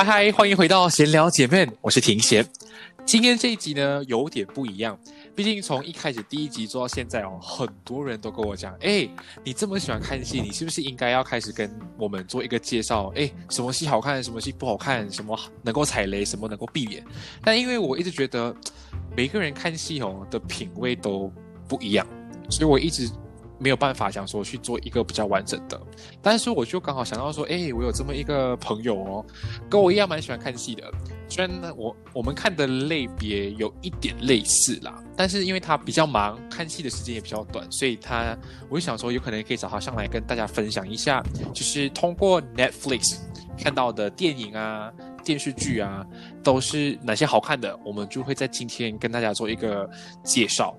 [0.00, 2.42] 嗨嗨，欢迎回到闲聊姐妹，我是庭贤。
[3.04, 4.98] 今天这一集呢有点不一样，
[5.36, 9.06] 毕竟从一开始第一集做到现在哦，很多人都跟我讲，哎，
[9.44, 13.12] 你这么喜欢看戏，你是不是应该要开始跟我们做一个介绍？
[13.14, 17.04] 哎，什么戏好看，什么戏不好看，什么能够踩雷，什么能够避免？
[17.44, 18.56] 但因为我一直觉得
[19.14, 21.30] 每个人看戏哦的品味都
[21.68, 22.06] 不一样，
[22.48, 23.06] 所以我一直。
[23.60, 25.78] 没有办法想说去做一个比较完整的，
[26.22, 29.26] 但是我就刚好想到说，哎，我有这么一个朋友哦，
[29.68, 30.90] 跟我一样蛮喜欢看戏的。
[31.28, 38.36] 虽然呢，我我们看的类别有一点类似啦，但是因为他比较忙，看戏的时间也比较短，所以他
[38.68, 43.18] 我就想说，有可能可以找他上来跟大家分享一下，就是通过 Netflix
[43.58, 44.90] 看到的电影啊。
[45.30, 46.04] 电视剧啊，
[46.42, 47.78] 都是哪些好看的？
[47.84, 49.88] 我们就会在今天跟大家做一个
[50.24, 50.76] 介绍。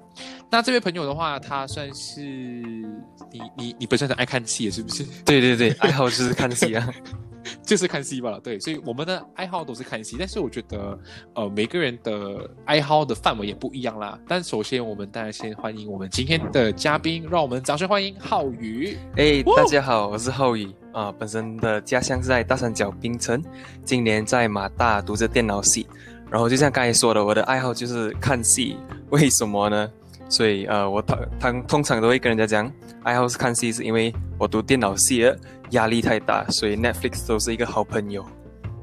[0.50, 5.06] 那这位朋友的话，他算是你你你本身很爱看戏，是不是？
[5.23, 6.85] 对对对，爱好就是看戏啊。
[7.71, 10.99] 就是看戏吧，对，所以我们的爱好都是看戏，但是我觉得，
[11.35, 14.19] 呃，每个人的爱好的范围也不一样啦。
[14.27, 18.97] 但首先，我们当然先欢迎我们今天的嘉宾，让我们掌声欢迎浩宇。
[19.15, 23.41] 哎，大家好，我是浩宇啊，本身的家乡是在大三角槟城，
[23.85, 25.87] 今年在马大读着电脑系，
[26.29, 28.75] 然后就像刚才说的，我的爱好就是看戏，
[29.11, 29.89] 为什么呢？
[30.31, 32.71] 所以呃，我通通通常都会跟人家讲，
[33.03, 35.37] 爱好是看戏，是因为我读电脑系的。
[35.71, 38.25] 压力太大，所以 Netflix 都是一个好朋友。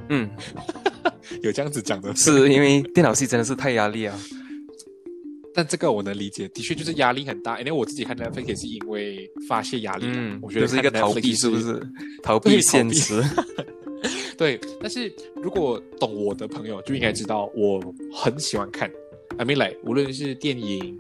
[0.09, 0.27] 嗯，
[1.45, 4.19] 有这样子讲的，是因为电脑系真的是太压力啊。
[5.53, 7.59] 但这个我能理解，的确就是压力很大。
[7.59, 10.07] 因为我自己看 Netflix 也是因为发泄压力。
[10.09, 11.79] 嗯，我觉得是一个逃避，是不是？
[12.25, 13.23] 逃避现实。
[14.39, 17.79] 对，但是如果懂我的朋友就应该知道，我
[18.15, 18.91] 很喜欢看。
[19.37, 20.99] I mean like，无论是电影。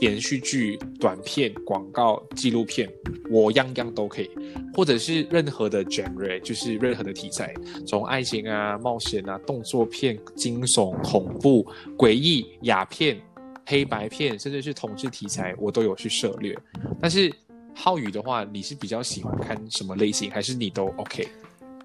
[0.00, 2.88] 连续剧、短片、广告、纪录片，
[3.30, 4.30] 我样样都可以，
[4.72, 7.52] 或者是任何的 genre，就是任何的题材，
[7.86, 11.66] 从爱情啊、冒险啊、动作片、惊悚、恐怖、
[11.96, 13.20] 诡异、哑片、
[13.66, 16.56] 黑白片，甚至是同志题材，我都有去涉猎。
[17.00, 17.32] 但是
[17.74, 21.26] 浩宇的话，你是比较喜欢看什么类型，还是你都 OK？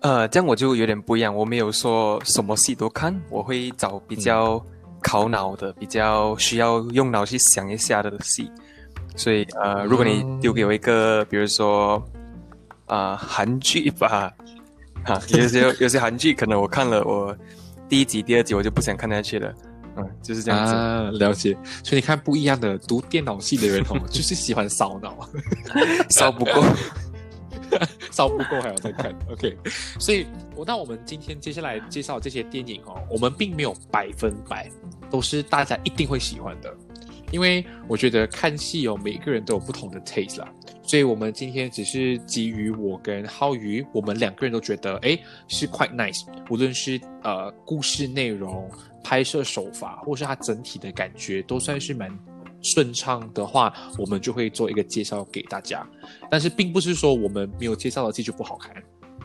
[0.02, 4.64] 呃，这样我就有点不一样，我没有说什么戏都看，我会找比较。
[5.04, 8.50] 考脑的比较需要用脑去想一下的戏，
[9.16, 12.02] 所以呃，如果你丢给我一个，比如说
[12.88, 14.34] 啊韩剧吧，
[15.06, 17.36] 哈， 有些有些韩剧可能我看了我
[17.90, 19.54] 第一集、第二集我就不想看下去了，
[19.98, 20.74] 嗯，就是这样子。
[21.20, 25.30] 了解，所以你看不一样的读电脑系的人哦， 就是喜欢烧脑，
[26.10, 26.64] 烧不够。
[28.12, 29.58] 烧不够还要再看，OK。
[30.00, 30.26] 所以，
[30.56, 34.70] 我那我们今天接下来介绍这些电影哦，我们并没有百分百
[35.10, 36.74] 都是大家一定会喜欢的，
[37.32, 40.52] 因为我觉得看戏哦，每个人都有不同的 taste 啦。
[40.84, 45.18] 所以，我们今天只是基于我跟浩宇，我们两个人都觉得，哎，
[45.48, 46.26] 是 quite nice。
[46.50, 48.70] 无论是呃故事内容、
[49.04, 52.12] 拍摄手法，或是它整体的感觉，都算是蛮。
[52.64, 55.88] 顺畅的话，我们就会做一个介绍给大家。
[56.32, 58.74] 但是并不是说我们没有介绍的这就不好看，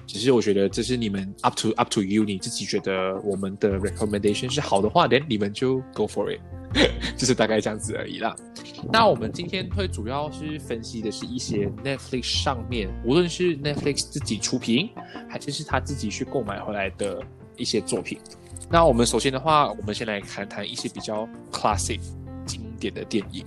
[0.06, 6.40] 只是我觉得这是你们 up to up to you，你自己觉得我们的 recommendation 是好的话，连你们就 go for it，
[7.16, 8.34] 就是大概这样子而已啦。
[8.92, 14.90] 那我们今天会主要是分析的是一些 Netflix 上面，无论是 Netflix 自己出品，
[15.28, 17.20] 还是是他自己去购买回来的
[17.56, 18.18] 一些作品。
[18.70, 22.00] 那我们首先的话，我们先来谈谈一些比较 classic
[22.78, 23.44] 典的电影。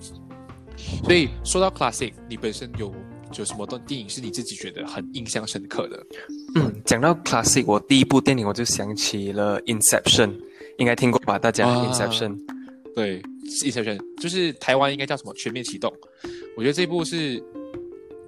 [1.04, 2.94] 所以说到 classic，你本身有
[3.38, 6.06] 有什么段电影是你自己觉得很印象深刻的？
[6.56, 10.34] 嗯，讲到 classic，我第一部电影我就想起了 Inception，
[10.78, 11.38] 应该听过吧？
[11.38, 12.38] 大家、啊 Inception，
[12.96, 13.22] 对
[13.64, 15.92] ，Inception 就是台湾应该叫什么《全面启动》，
[16.58, 17.42] 我觉得这部是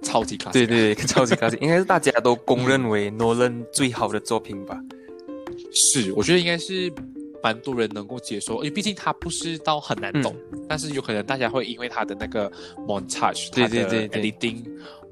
[0.02, 0.52] 超级 classic。
[0.52, 4.80] 对对，对超级 classic，应该是大家都公认为 Nolan 最好的作品吧？
[5.72, 6.92] 是，我觉得应该是
[7.44, 10.34] 蛮多人能够接受，因为毕竟它不是到很难懂，
[10.66, 12.50] 但是有可能大家会因为它的那个
[12.88, 14.32] montage，对它的对对对。
[14.32, 14.64] editing，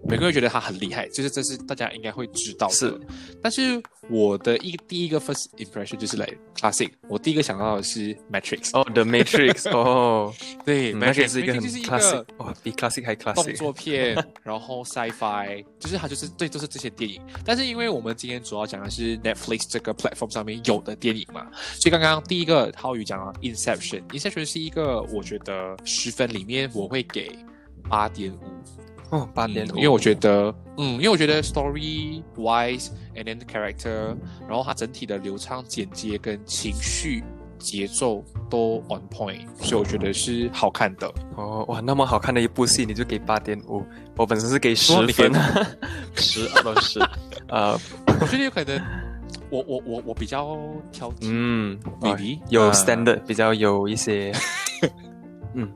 [0.05, 2.75] 每个人觉得他很厉害，就是这是大家应该会知道的。
[2.75, 3.01] 是，
[3.41, 8.71] 但是我的一第一个 first impression 就是来 classic，我第一个想到的是 Matrix。
[8.73, 10.35] 哦，The Matrix， 哦，
[10.65, 13.45] 对，Matrix 是一个很 classic，个哦，比 classic 还 classic。
[13.45, 17.21] 动作片， 然后 sci-fi，就是它就是对，都是这些电影。
[17.45, 21.47] 但是因为我们今天主要讲的是 Netflix 这个 platform 上面有的电影嘛，
[21.79, 24.03] 所以刚刚第一个浩宇讲了 Inception。
[24.09, 27.31] Inception 是一个我觉得十分里面我会给
[27.89, 28.39] 八点五，
[29.13, 34.17] 哦，八点五，因为我觉得，嗯，因为我觉得 story wise and then character，
[34.49, 37.23] 然后它整体的流畅、简洁跟情绪
[37.59, 41.13] 节奏都 on point，所以我觉得是好看的。
[41.37, 43.85] 哦，哇，那么好看的一部戏，你就给八点五，
[44.17, 45.31] 我本身是给十分，
[46.17, 46.99] 十二到十，
[47.49, 47.79] 呃，
[48.19, 48.81] 我觉得有可能，
[49.51, 50.59] 我我我我比较
[50.91, 51.79] 挑剔，嗯，
[52.49, 52.73] 有啊。
[52.73, 54.33] standard，比较有一些，
[55.55, 55.71] 嗯，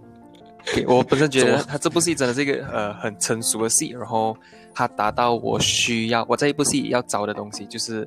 [0.74, 4.36] 给我本身觉得他这部戏真的是一个呃很成熟的戏，然后
[4.74, 8.06] 他达到我需要我在一部戏要找的东西，就是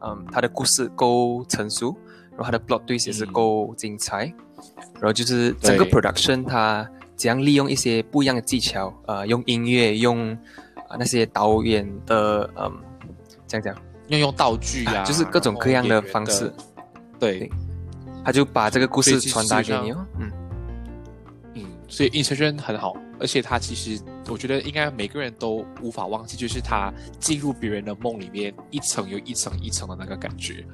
[0.00, 1.94] 嗯，他的故事够成熟，
[2.30, 3.32] 然后他的 plot twist 也是嗯。
[3.32, 4.24] 够精彩，
[4.94, 10.32] 然后就是整个 production 它怎样利用一些不一样的技巧，呃，用音乐，用
[10.88, 12.72] 啊、那些导演的嗯，
[13.46, 13.76] 这样讲。
[14.08, 16.50] 运用道具啊，就是各种各样的方式，
[17.18, 17.40] 对。
[17.40, 17.50] 对，
[18.24, 20.06] 他就把这个故事传达给你哦。
[20.18, 20.47] 嗯，嗯，
[21.88, 23.98] 所以 Insertion 很好，而且它其实
[24.28, 30.64] 我觉得应该每个人都无法忘记，就是他进入别人的梦里面，一层又一层一层的那个感觉。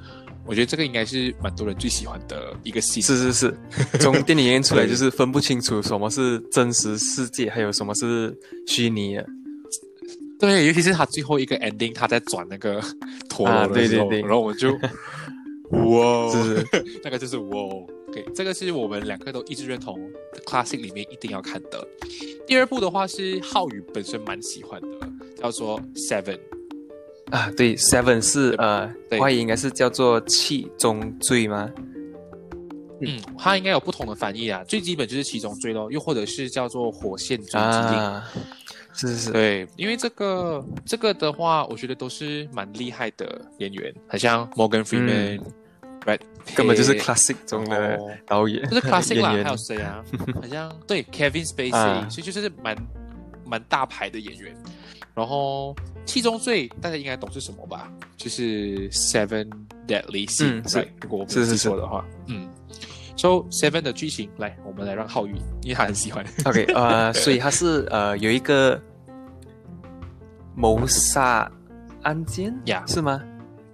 [0.47, 3.01] 我觉得这个应该是蛮多人最喜欢的一个戏。
[3.01, 3.59] 是是是，
[3.99, 9.25] 从电影院出来就是分不清楚什么是真实世界，还有什么是虚拟的。
[10.39, 12.83] 对，尤其是他最后一个 ending，他在转那个
[13.31, 14.73] 陀啊螺的时候，对对对然后我就
[15.71, 16.67] 哇，是是
[17.03, 17.57] 那个就是哇
[18.21, 19.99] ，OK，这个是我们两个都一致认同
[20.47, 21.87] classic 里面一定要看的。
[22.47, 24.89] 第二部的话是浩宇本身蛮喜欢的，
[25.37, 26.39] 叫做 Seven。
[27.31, 31.73] 啊，对，Seven 是呃，对外语应该是叫做七宗罪吗？
[33.01, 37.99] 嗯，它应该有不同的翻译啊，最基本就是七宗罪咯，又或者是叫做火线追击令。
[37.99, 38.31] 啊，
[38.93, 45.41] 是是是，对，因为这个这个的话，我觉得都是蛮厉害的演员，很像 Morgan Freeman、
[46.01, 50.05] Brad，嗯根本就是 classic 中的导演，就是 classic 啦，还有谁啊？
[50.35, 52.77] 好像对 Kevin Spacey，、啊所以就是蛮
[53.47, 54.55] 蛮大牌的演员。
[55.15, 55.75] 然后
[56.05, 57.89] 七宗罪大家应该懂是什么吧？
[58.17, 59.49] 就是 Seven
[59.87, 60.89] Deadly Sin，、嗯是 right？
[61.03, 62.49] 如果我没记错的话，嗯。
[63.17, 66.25] So Seven 的剧情，来，我们来让浩宇，因为他很喜欢。
[66.47, 68.81] OK，呃， 所以他是呃有一个
[70.57, 71.49] 谋杀
[72.03, 73.23] 案件呀是吗？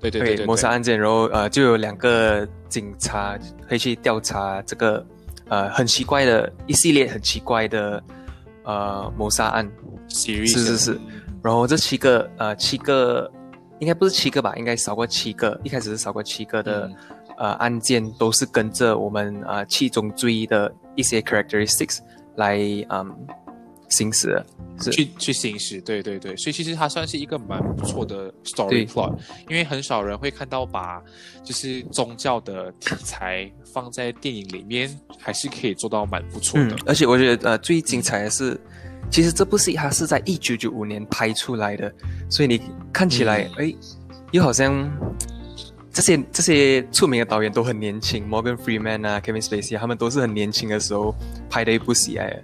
[0.00, 3.38] 对对对对，谋杀案件，然后呃就有两个警察
[3.68, 5.04] 会去调查这个
[5.48, 8.02] 呃很奇怪的一系列很奇怪的
[8.64, 9.70] 呃谋杀案
[10.08, 11.00] ，series 是是是。
[11.42, 13.30] 然后这七个呃七个
[13.78, 16.96] 应该不是七个吧，应该少过七个，一开始是少过七个的、嗯。
[17.40, 22.00] 呃案件都是跟着我们呃七宗罪的一些 characteristics
[22.36, 22.58] 来
[22.90, 23.16] 嗯
[23.46, 23.49] 行
[23.90, 24.46] 驶的，
[24.80, 24.90] 是。
[24.90, 28.86] 去去行驶，对对对，所以其实它算是一个蛮不错的 story 对。
[28.86, 29.16] plot，
[29.48, 31.02] 因为很少人会看到把
[31.44, 36.74] 就是宗教的题材放在电影里面，还是可以做到蛮不错的。
[36.74, 38.58] 嗯。，而且我觉得呃最精彩的是，
[39.10, 41.92] 其实这部戏它是在一九九五年拍出来的，
[42.28, 42.60] 所以你
[42.92, 43.66] 看起来嗯。
[43.66, 43.74] 哎、
[44.30, 44.88] 又好像
[45.92, 51.14] 这些这些出名的导演都很年轻，Morgan Freeman 啊，Kevin Spacey 啊他们都是很年轻的时候
[51.50, 52.42] 拍的一部戏来的。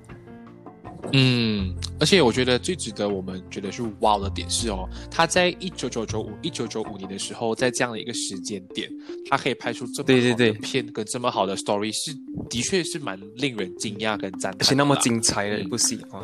[1.13, 8.91] 嗯，而且我觉得最值得我们觉得是 wow 的点是哦，他在一九九九五一九九五年的时候，在这样的一个时间点，
[9.31, 12.13] 他可以拍出这么好的片跟这么好的 story，是
[12.51, 16.21] 的确是蛮令人惊讶跟赞叹，而且那么精彩的一部戏啊，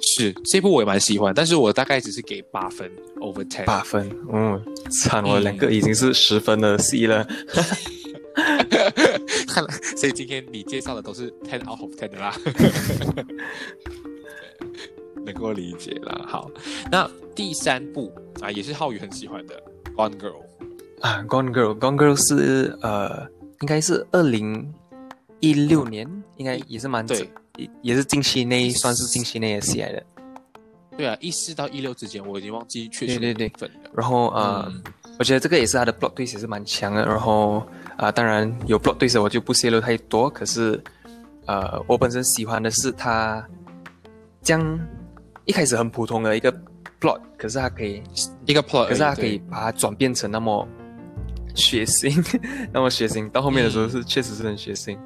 [0.00, 3.64] 是这部我也蛮喜欢，但是我大概只是给八分 over ten。
[3.64, 4.60] 八分，嗯，
[4.90, 7.26] 惨，我嗯两个已经是十分的戏了。
[9.96, 12.34] 所以今天你介绍的都是 ten out of ten 的啦，
[15.24, 16.24] 能够理解啦。
[16.26, 16.50] 好，
[16.90, 19.62] 那第三部啊，也是浩宇很喜欢的
[19.94, 20.42] 《Gone Girl》。
[21.02, 23.26] 啊，Gone Girl，Gone Girl 是呃
[23.60, 24.72] 应该是二零
[25.40, 30.02] 一六年，应该也是蛮对，也也是近期内算是近期内的戏来的。
[30.96, 33.70] 对啊，一四到一六之间，我已经忘记确切对对对。
[33.94, 34.82] 然后呃，嗯
[35.16, 37.04] 我觉得这个也是他的 plot twist 也是蛮强的。
[37.04, 37.64] 然后
[37.98, 40.30] 啊、当然有 plot twist 我就不泄露太多。
[40.30, 40.82] 可是
[41.46, 43.46] 呃，我本身喜欢的是他
[44.40, 44.78] 将
[45.44, 46.52] 一开始很普通的一个
[47.00, 48.02] plot，可是他可以，
[48.46, 50.66] 一个 plot，可是他可以把它转变成那么
[51.54, 52.38] 血腥，
[52.72, 53.28] 那么血腥。
[53.30, 54.96] 到后面的时候是、确实是很血腥。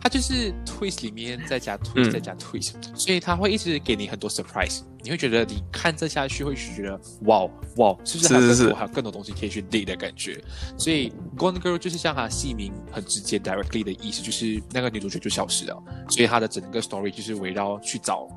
[0.00, 8.62] 它就是 twist 里面再加 twist、嗯再加 twist，所以它会一直给你很多 surprise，你会觉得你看这下去会觉得哇哇，是不是还有是是是。
[8.64, 10.42] 更多还有更多东西可以去 dig 的感觉？
[10.76, 18.28] 所以 Gone Girl 就是像它戏名很直接 directly 的意思，就是那个女主角就消失了，所以它的整个 story 就是围绕去找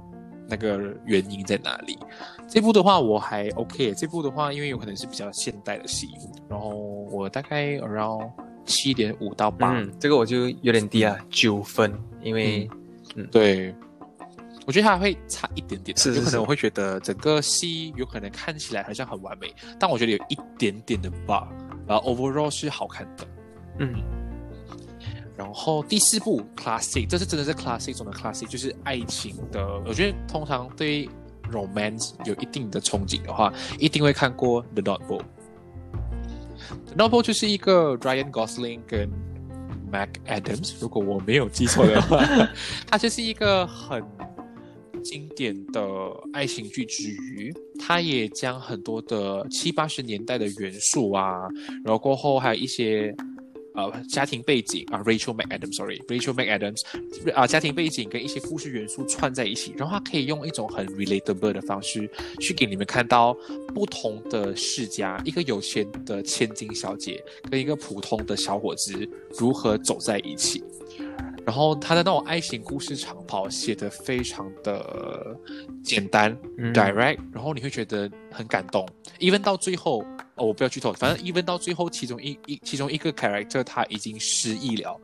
[0.48, 1.98] 那个原因在哪里。
[2.48, 6.10] 这部的话我还 OK，这部的话因为有可能是比较现代的戏，
[6.50, 6.70] 然后
[7.12, 8.30] 我大概 around
[8.66, 11.92] 七点五到八、嗯，这个我就有点低啊，九分，
[12.22, 12.70] 因为、
[13.32, 13.74] 对，
[14.66, 21.48] 我觉得它会差一点点，是有可能我会觉得整个戏有可能看起来好像很完美，但我觉得有一点点的 bug，
[21.88, 23.28] 然后 overall 是好看的。
[23.80, 23.96] 嗯
[25.38, 29.82] 然后第四部 classic，这是真的是 classic 中的 classic，就是爱情的。
[29.88, 31.10] 我觉得通常对
[31.52, 35.24] romance 有一定的憧憬的话，一定会看过 The Notebook。
[36.86, 39.10] The Notebook 就是一个 Ryan Gosling 跟
[39.92, 42.24] Mac Adams，如果我没有记错的话，
[42.86, 44.04] 它就是一个很
[45.04, 45.82] 经典的
[46.34, 51.48] 爱情剧之余，它也将很多的七八十年代的元素啊，
[51.84, 53.16] 然后过后还有一些
[53.74, 56.82] 呃家庭背景啊，Rachel McAdams，sorry，Rachel McAdams
[57.34, 63.36] 啊、家庭背景跟一些故事元素串在一起，然后它可以用一种很 relatable 的方式去给你们看到
[63.74, 68.94] 不同的世家，一个有钱的千金小姐跟一个普通的小伙子
[69.38, 70.64] 如何走在一起。
[71.46, 75.36] 然后他的那种爱情故事长跑写得非常的
[75.84, 78.88] 简单、嗯 direct，然后你会觉得很感动。
[79.20, 80.04] even 到最后，
[80.36, 85.00] 哦，我不要剧透，反正 even 到最后，其中一一其中一个 character 他已经失忆了，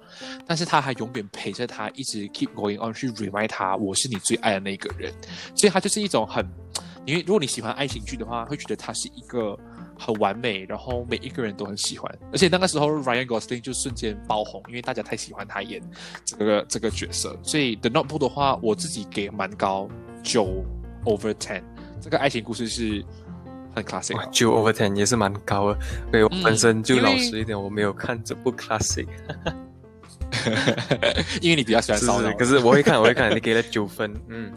[0.45, 5.13] 但是他还永远陪着他，一直 keep going on 去 remind 他，我是你最爱的那个人。
[5.55, 6.47] 所以他就是一种很，
[7.05, 9.57] 因为如果你喜欢爱情剧的话，会觉得他是一个
[9.99, 12.19] 很完美，然后每一个人都很喜欢。
[12.31, 15.81] 而且那个时候 Ryan Gosling 就瞬间爆红，因为大家太喜欢他演
[16.23, 17.37] 这个这个角色。
[17.41, 19.89] 所以 The Notebook 的话，我自己给蛮高，
[20.23, 20.63] 九
[21.05, 21.61] over ten。
[21.99, 23.03] 这个爱情故事是
[23.73, 25.79] 很 classic 九 over ten 也是蛮高的。
[26.11, 29.07] 对我嗯本身就老实一点，我没有看这部 classic，
[31.41, 32.31] 因为你比较喜欢是烧脑，。
[32.37, 34.53] 可是我会看， 我会看，你给了九分，嗯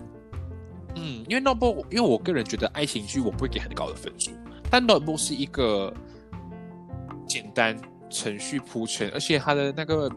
[0.97, 4.33] 嗯，因为 Notebook，因为我个人觉得爱情剧我不会给很高的分数，
[4.71, 5.93] 但 Notebook 是一个
[7.27, 7.77] 简单
[8.09, 10.09] 程序铺陈，而且它的那个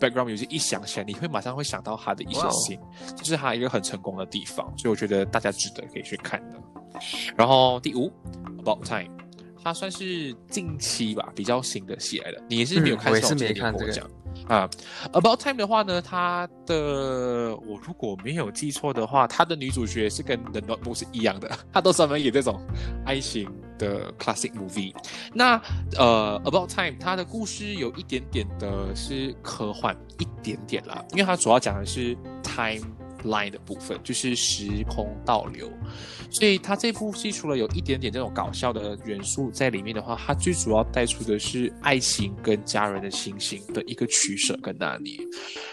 [0.00, 2.78] background music 一响起来，你会马上会想到它的一些哇哦信
[3.16, 6.58] 这是它一个很成功的地方，所以我觉得大家值得可以去看的。
[7.36, 8.10] 然后第五
[8.62, 9.10] ，About Time，
[9.62, 14.10] 它算是近期吧比较新的戏来的，你也是没有看，嗯我也是没看这个。
[14.48, 14.68] 啊
[15.12, 22.60] ，About Time 的话呢，它的我如果没有记错的话，它的女主角是跟 The Notebook 是一样的， 她都专门演这种
[23.04, 23.48] 爱情
[23.78, 24.94] 的 classic movie。
[25.32, 25.60] 那
[25.96, 35.70] 呃，About Time 它的故事有一点点的是科幻，一点点啦，因为它主要讲的是 timeline 的部分，就是时空倒流。
[36.30, 45.16] 所以它这部戏除了有一点点这种搞笑的元素在里面的话，它最主要带出的是爱情跟家人的亲情的一个取舍跟拿捏。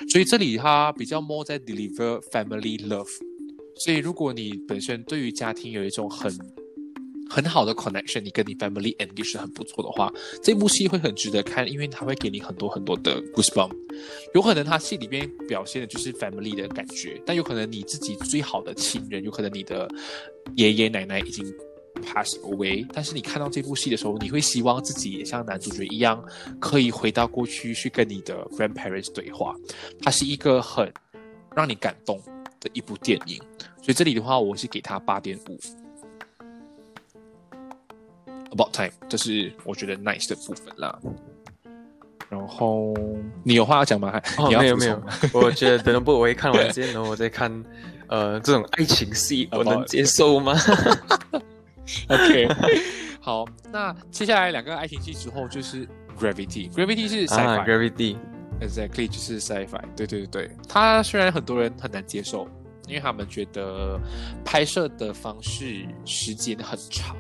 [0.10, 3.10] 所以这里它比较 more 在 deliver family love。
[3.84, 6.32] 所以如果你本身对于家庭有一种很
[7.34, 10.14] 很好的 connection，你跟你 family engage 很不错的话，
[10.44, 13.72] 这部戏会很值得看，因为它会给你很多很多的 goosebump。
[14.36, 19.90] 有可能它戏里边表现的就是 family 的感觉，但有可能你自己最好的亲人，有可能你的
[20.56, 21.44] 爷爷奶奶已经
[22.04, 26.24] pass away，但是你看到这部戏的时候，你会希望自己也像男主角一样，
[26.60, 29.56] 可以回到过去去跟你的 grandparents 对话。
[30.04, 30.94] 它是一个很
[31.56, 32.22] 让你感动
[32.60, 33.38] 的一部电影，
[33.82, 35.60] 所以这里的话，我是给它八点五。
[38.54, 40.98] About Time，这是我觉得 nice 的部分啦。
[42.30, 42.94] 然后
[43.44, 44.12] 你有话要讲吗？
[44.12, 45.02] 还哦，没有没有
[45.34, 47.64] 我觉得等不我会看完先，然后我再看，
[48.08, 50.56] 呃，这种爱情戏我能接受吗？
[52.10, 52.48] OK，
[53.22, 55.88] 好，那接下来两个爱情戏之后就是
[56.20, 56.72] Gravity。
[56.72, 59.82] Gravity 是 sci-fi，、啊，Gravity，Exactly，就是 sci-fi。
[59.96, 62.48] 对对对对，它虽然很多人很难接受，
[62.88, 64.00] 因为他们觉得
[64.44, 67.16] 拍摄的方式时间很长，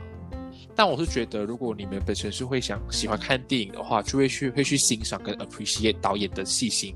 [0.75, 6.96] 但我是觉得，如果你们本身是会想喜欢看电影的话，就会去会去欣赏跟 appreciate 导演的细心。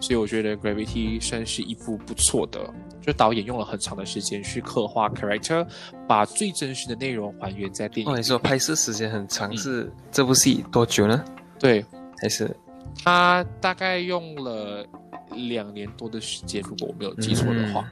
[0.00, 2.60] 所以我觉得 Gravity 算是一部不错的，
[3.00, 5.66] 就导演用了很长的时间去刻画 character，
[6.06, 8.12] 把最真实的内容还原在电影。
[8.12, 11.24] 哦，你说拍摄时间很长，是这部戏多久呢？
[11.58, 11.82] 对，
[12.20, 12.54] 还是
[13.02, 14.86] 他大概用了
[15.30, 17.88] 两年多的时间，如果我没有记错的话，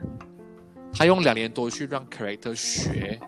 [0.92, 3.18] 他用两年多去让 character 学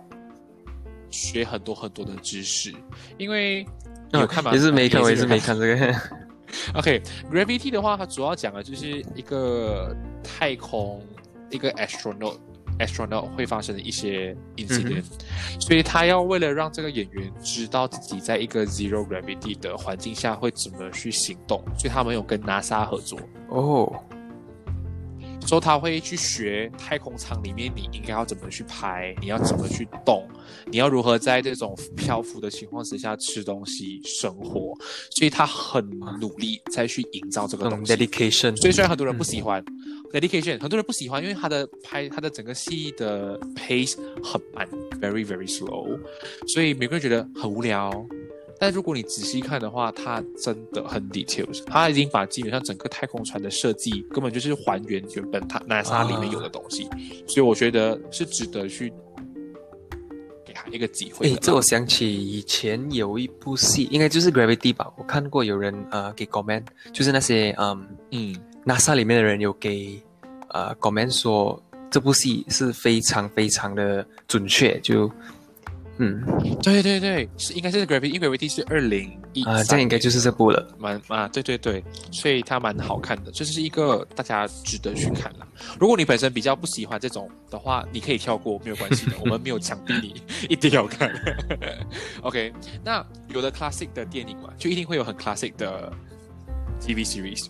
[1.15, 2.75] 学很多很多的知识，
[3.17, 3.65] 因为
[4.13, 4.53] 有看吗？
[4.53, 5.95] 也是没看，我也是没看这个。
[6.75, 11.01] OK，Gravity 的话，它主要讲的就是一个太空
[11.51, 12.37] 一个 astronaut
[12.79, 15.05] astronaut 会发生的一些 incident，
[15.61, 23.19] 所以他要为了让这个演员知道自己在一个 zero gravity 的环境下会怎么去行动，所以他们有跟 NASA 合作
[23.49, 23.93] 哦。
[25.47, 30.27] 说他会去学太空舱里面你应该要怎么去拍，你要怎么去动，
[30.67, 34.75] 你要如何在这种漂浮的情况之下吃东西生活，
[35.11, 35.89] 所以他很
[36.21, 37.93] 努力再去营造这个东西。
[37.93, 38.57] dedication。
[38.57, 39.65] 所以虽然很多人不喜欢
[40.13, 44.67] dedication，很多人不喜欢，因为他的拍他的整个戏的 pace 很慢
[45.01, 45.99] ，very very slow，
[46.49, 47.91] 所以每个人觉得很无聊。
[48.65, 56.89] 但如果你仔细看的话，它真的很 details，它已经把基本上整个太空船的设计根本就是还原原本它 NASA 里面有的东西，
[57.29, 58.91] 所以我觉得是值得去
[60.47, 61.31] 给他一个机会。
[61.31, 70.01] 哎，这我想起以前有一部戏，应该就是 Gravity 吧，我看过有人呃给 comment，就是那些嗯嗯 NASA 里面的人有给
[70.49, 75.13] 呃 comment 说这部戏是非常非常的准确，就。
[75.99, 76.21] 嗯，
[76.61, 85.47] 对对对，是应该是 Gravity，因为 Gravity 是二零一啊，这样应该就是这部了，蛮啊，对对对，所以它蛮好看的，这是一个大家值得去看了。
[85.79, 91.09] 如果你本身比较不喜欢这种的话，你可以跳过，没有关系的，我们没有强逼你一定要看。
[92.23, 92.53] OK，
[92.85, 95.93] 那有的 classic 的电影嘛，就一定会有很 classic 的
[96.81, 97.47] TV series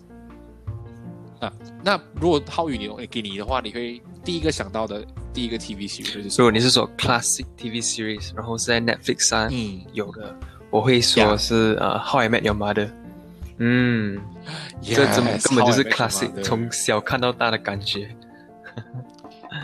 [1.40, 1.50] 啊。
[1.82, 5.02] 那如果浩宇你给你的话，你会第一个想到的？
[5.34, 9.50] 第一个 TV series，如果你是说 classic TV series，然后是在 Netflix 上
[9.92, 10.34] 有的，
[10.70, 12.88] 我会说是呃 How I Met Your Mother。
[13.58, 14.20] 嗯，
[14.80, 18.08] 这根本根本就是 classic，从小看到大的感觉。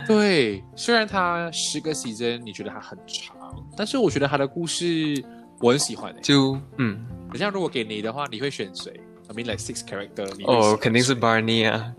[0.05, 3.35] 对，虽然它十个 season 你觉得它很长，
[3.77, 5.23] 但是我觉得它的故事
[5.59, 6.13] 我很喜欢。
[6.21, 8.91] 就嗯，等下如果给你的话，你会选谁
[9.29, 10.29] ？I mean like six character。
[10.45, 11.93] 哦，肯定是 Barney 啊。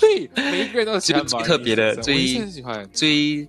[0.00, 3.48] 对，每一个人都喜欢最特别的，最喜欢最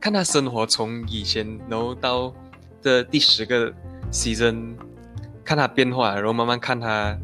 [0.00, 2.34] 看他生活从以前，然后到
[2.82, 3.72] 的第十个
[4.10, 4.74] season，
[5.44, 7.16] 看他变化，然后慢慢看他，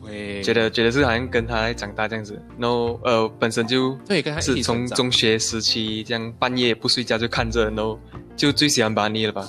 [0.00, 2.40] 会觉得觉得是好像跟他长大这样子。
[2.58, 7.98] 然后呃，本身就对，跟他是从中学时期这样半夜不睡觉就看着，然后
[8.36, 9.48] 就最喜欢 Barney 了吧？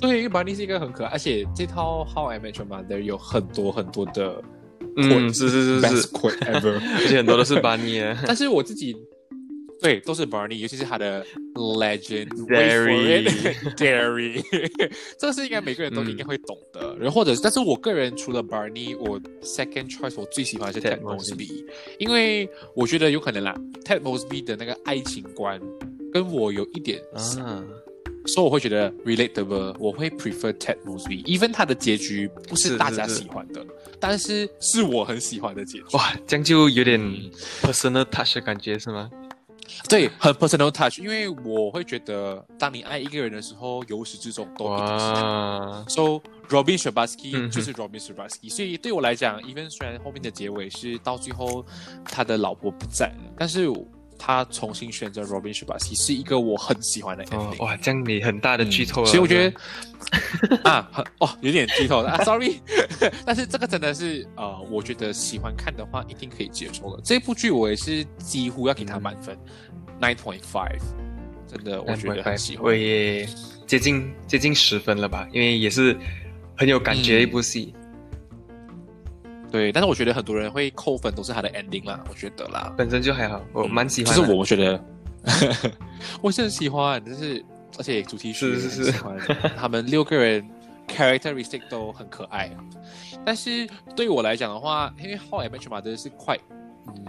[0.00, 4.42] 对，因为 Barney 是一个很可爱，而且这套 How I Met Your Mother 有很多很多的。
[4.98, 6.08] 嗯，是是是是。
[6.08, 8.96] ever， 而且很多都是 Barney，但是我自己
[9.80, 14.42] 对都是 Barney，尤其是他的 Legend Dairy，Dairy，
[15.18, 16.96] 这个是应该每个人都应该会懂的。
[16.98, 21.64] 然后或者，但是我个人除了 Barney，我 second choice 我最喜欢是 Ted Mosby，
[21.98, 25.60] 因为我觉得有可能啦，Ted Mosby 的那个爱情观
[26.12, 27.64] 跟我有一点像。
[28.28, 33.64] 所以我会觉得 relatable，我会 prefer Ted Mosby，even 他的结局不是大家喜欢的，
[33.98, 35.84] 但是是我很喜欢的结局。
[35.92, 37.00] 哇，这样就有点
[37.62, 39.10] personal touch 的感觉是吗？
[39.88, 45.94] 对，很 personal touch，因为我会觉得，当你爱一个人的时候，由始至终都一定是。
[45.94, 51.64] So Robin Shabasky 就是 Robin Shabasky，所以对我来讲，even 虽然后面的结尾是到最后
[52.04, 53.70] 他的老婆不在了，但是。
[54.18, 57.62] 他重新选择 Robin s h a b a s 是一个我很喜欢的 ending。
[57.62, 59.06] 哇，这样你很大的剧透了。
[59.06, 62.60] 所以我觉得 啊，很哦，有点剧透了啊，sorry。
[63.24, 67.02] 但是这个真的是呃，我觉得喜欢看的话一定可以接受的。
[67.04, 69.38] 这部剧我也是几乎要给他满分
[70.00, 70.80] ，nine point five。
[71.46, 72.66] 真的，我觉得很喜欢。
[72.66, 73.26] 我也
[73.66, 75.96] 接近接近十分了吧，因为也是
[76.56, 77.72] 很有感觉的一部戏。
[79.50, 82.02] 对，但是我觉得很多人会扣分，都是他的 ending 啦。
[82.08, 84.14] 我觉得啦，本身就还好，我蛮喜欢。
[84.14, 84.84] 就是我觉得，
[86.20, 87.42] 我是很喜欢，就是
[87.78, 89.16] 而且主题曲是是喜欢，
[89.56, 90.46] 他们六个人
[90.86, 92.50] characteristic 都很可爱。
[93.24, 96.40] 但是对于我来讲的话，因为 How I Met Your Mother 是 quite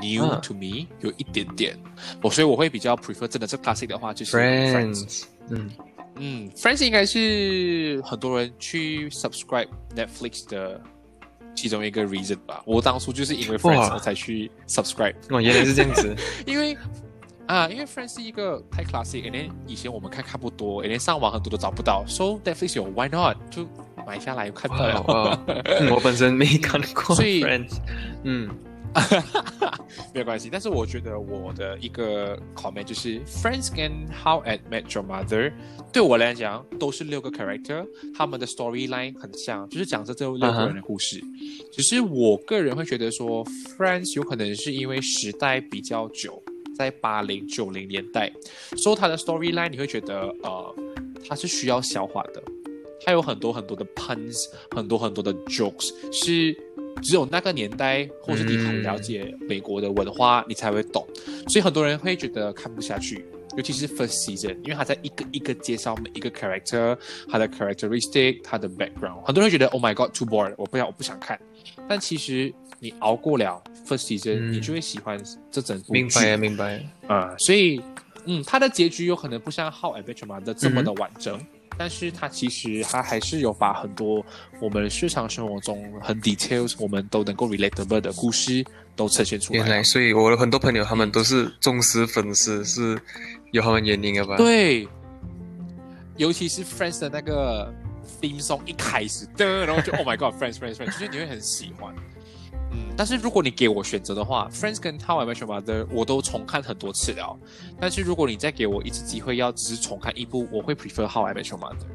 [0.02, 1.78] new to me，有一点点，
[2.22, 5.26] 我所以我会比较 prefer 真的是 classic 的话，就是 Friends。
[5.50, 5.70] 嗯
[6.16, 10.82] 嗯，Friends 应该是很多人去 subscribe Netflix 的。
[11.60, 15.14] 其中一个 reason 吧，我当初就是因为 Friends 我才去 subscribe。
[15.30, 16.16] 哦，原来是这样子。
[16.48, 16.78] 因为
[17.48, 23.68] 啊，因为 Friends 是一个太 classic，而且以前我们看看不多，而且上网很多都找不到，so Netflix 有 Why not 就
[24.08, 25.40] 买下来看到了。
[25.92, 27.78] 我本身没看过所以 Friends，
[28.24, 28.50] 嗯，
[30.14, 35.52] 没有关系，但是我觉得我的一个 comment 就是 Friends 跟 How I Met Your Mother
[35.92, 41.22] 对我来讲都是六个 character，他们的 storyline 很像，就是讲着这六个人的故事。
[41.72, 43.46] 只是我个人会觉得说
[43.78, 46.42] ，Friends 有可能是因为时代比较久，
[46.76, 48.32] 在八零九零年代，
[48.78, 50.76] 所以它的 storyline 你会觉得呃，
[51.28, 52.42] 它是需要消化的。
[53.02, 56.56] 他有很多很多的 puns，很多很多的 jokes，是
[57.02, 61.08] 只有那个年代，或是你很了解美国的文化，你才会懂。
[61.48, 63.26] 所以很多人会觉得看不下去，
[63.56, 66.98] 尤其是 first season，因为他在一个一个介绍每一个 character，
[67.30, 71.40] 他的 characteristic，他的 background，很多人觉得 Oh my God，too bored，我不想我不想看。
[71.88, 76.84] 但其实你熬过了 first season，、嗯你就会喜欢这整部剧明白明白。
[77.08, 77.82] 啊、所以，
[78.26, 81.40] 嗯，它的结局有可能不像《How I Met Your Mother》这么的完整，
[81.80, 84.24] 但是它其实它还是有把很多
[84.60, 88.66] 我们日常生活中很 details 我们都能够 relatable 的故事
[88.98, 89.60] 都呈现出来。
[89.60, 93.02] 原来，所以我的很多朋友他们都是忠实粉丝，是
[93.52, 94.86] 有他们原因的吧？，对，
[96.18, 97.74] 尤其是 Friends 的那个
[98.22, 101.96] theme song 一开始的，然后就 Oh my God，Friends，Friends，Friends，就是你会很喜欢。
[102.72, 107.38] 嗯，但是如果你给我选择的话，Friends 跟 How I Met Your Mother 我都重看很多次了。
[107.80, 111.88] 但是如果你再给我一次机会，要只是重看一部，我会 prefer How I Met Your Mother，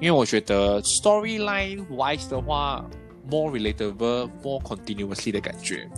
[0.00, 2.84] 因为我觉得 storyline wise 的话
[3.30, 5.88] ，more relatable，more continuously 的感觉。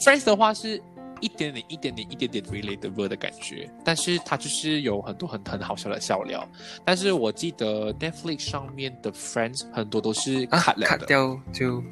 [0.00, 0.82] Friends 的话是
[1.20, 6.46] 一点点、一点点、一点点 relatable 的感觉，但是它就是有很多很很好笑的笑料。
[6.84, 11.82] 但是我记得 Netflix 上面的 Friends 很多都是啊 cut 了的，砍掉就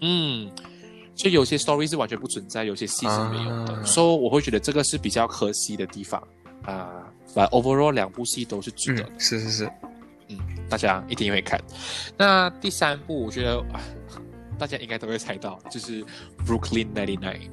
[0.00, 0.50] 嗯，
[1.16, 6.22] 所以有些 story 是完全不存在，有些戏是没有的，啊所以我会觉得这个是比较可惜的地方
[6.62, 7.02] 啊。
[7.34, 9.70] 把 overall 两部戏都是值得的，嗯，是是是，
[10.28, 10.38] 嗯
[10.70, 11.60] 大家一定会看。
[12.16, 13.80] 那第三部，我觉得啊，
[14.58, 16.02] 大家应该都会猜到，就是
[16.46, 17.50] Brooklyn Ninety Nine。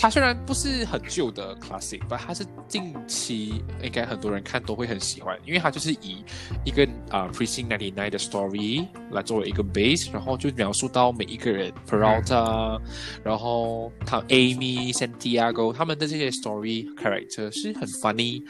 [0.00, 6.24] 它虽然不是很旧的 classic，但它是近期应该很多人看都会很喜欢，因为它就是以
[6.64, 12.80] 一个啊、Precinct Ninety Nine 的 story 来作为一个 base，然后就描述到每一个人 Peralta，、
[13.24, 18.42] 然后他 Amy、Santiago 他们的这些 story character 是很 funny，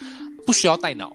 [0.44, 1.11] 不需要带脑。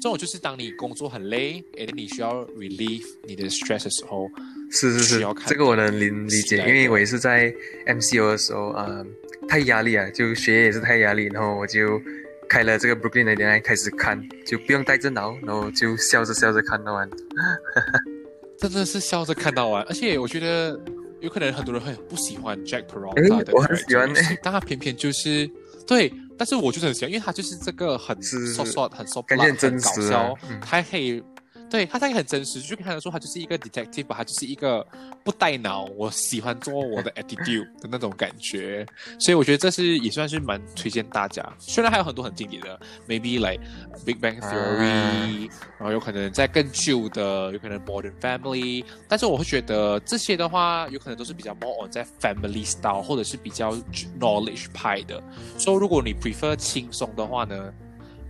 [0.00, 4.28] 这种就是当你工作很累，诶，你需要 relieve 你的 stress 的时候，
[4.70, 7.50] 是是是这个我能理理解，因为我也是在
[7.86, 8.86] MCO 的时候，啊，
[9.48, 12.00] 太压力啊，就学业也是太压力，然后我就
[12.48, 17.08] 开了这个 Brooklyn 的恋爱开始看，就不用带着脑，然后就笑着笑着看到完。
[18.58, 20.78] 真的是笑着看到完，而且我觉得
[21.20, 24.10] 有可能很多人会不喜欢 Jack Peralta 的我很喜欢
[24.42, 25.50] 但他偏偏就是
[25.86, 31.22] 对，但是我就是很喜欢，因为他就是这个很 so 很 so 感觉很真实啊搞笑，嗯他可以。
[31.74, 34.86] 对他，他也很真实，就看得出他就是一个 detective 吧，他就是一个
[35.24, 38.86] 不带脑，我喜欢做我的 attitude 的那种感觉，
[39.18, 41.44] 所以我觉得这是也算是蛮推荐大家。
[41.58, 43.60] 虽然还有很多很经典的，maybe like
[44.04, 53.72] Big Bang Theory，、然后有可能在更旧的，有可能 Modern Family，但是我会觉得这些的话，有可能都是比较 more on 在 family style 或者是比较
[54.20, 55.20] knowledge 派的。
[55.58, 57.72] 所以如果你 prefer 轻松的话呢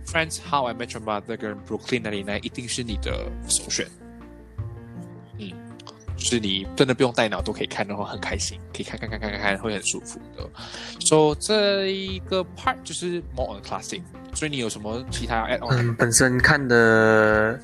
[0.05, 3.87] ，Friends How I Met Your Mother 跟 Brooklyn Nine-Nine 一定是你的首选。
[5.37, 5.51] 嗯，
[6.15, 10.49] 就是你真的不用带脑都可以看，的话很开心，可以看看看看看看，会很舒服的。
[10.99, 14.01] So 这一个 part 就是 more on classic。
[14.33, 17.59] 所以你有什么其他 add on？、嗯，本身看的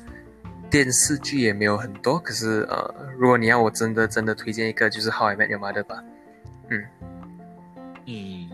[0.70, 6.02] 电视剧也没有很多，可是呃，如果你要我真的真的推荐一个，就是 How I Met Your Mother 吧。
[6.70, 6.84] 嗯
[8.06, 8.50] 嗯，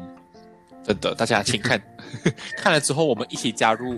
[0.83, 1.81] 真的，大家请看，
[2.57, 3.94] 看了之后我们一起加入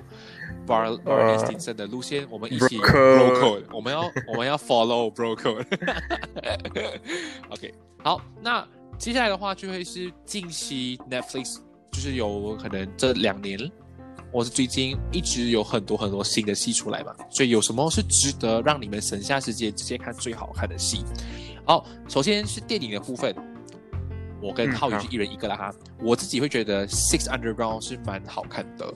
[0.67, 5.65] Bar Bar 呃 Stinson 的路线，我们一起 bro code，我们要我们要 follow bro code。
[7.51, 8.67] OK，好，那
[8.99, 11.59] 接下来的话就会是近期 Netflix，
[11.91, 13.71] 就是有可能这两年。
[14.33, 21.05] 或是最近一直有很多很多新的戏出来嘛，所以有什么是值得让你们省下时间直接看最好看的戏？
[21.65, 23.35] 好，首先是电影的部分，
[24.43, 25.75] 我跟浩宇是一人一个啦哈。
[26.03, 28.93] 我自己会觉得《Six Underground》是蛮好看的，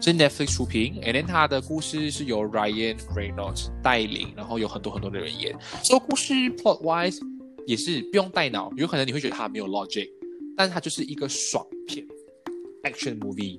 [0.00, 5.56] 是 Netflix 出品，and then 它的故事是由 Ryan Reynolds 带领，然后有很多很多的人演。
[5.82, 7.18] 所以故事 plot wise
[7.66, 10.08] 也是不用带脑，有可能你会觉得它没有 logic，
[10.56, 12.06] 但是它就是一个爽片
[12.84, 13.58] ，action movie。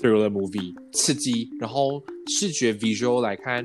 [0.00, 3.62] thriller movie 刺激，然后视觉 visual 来看，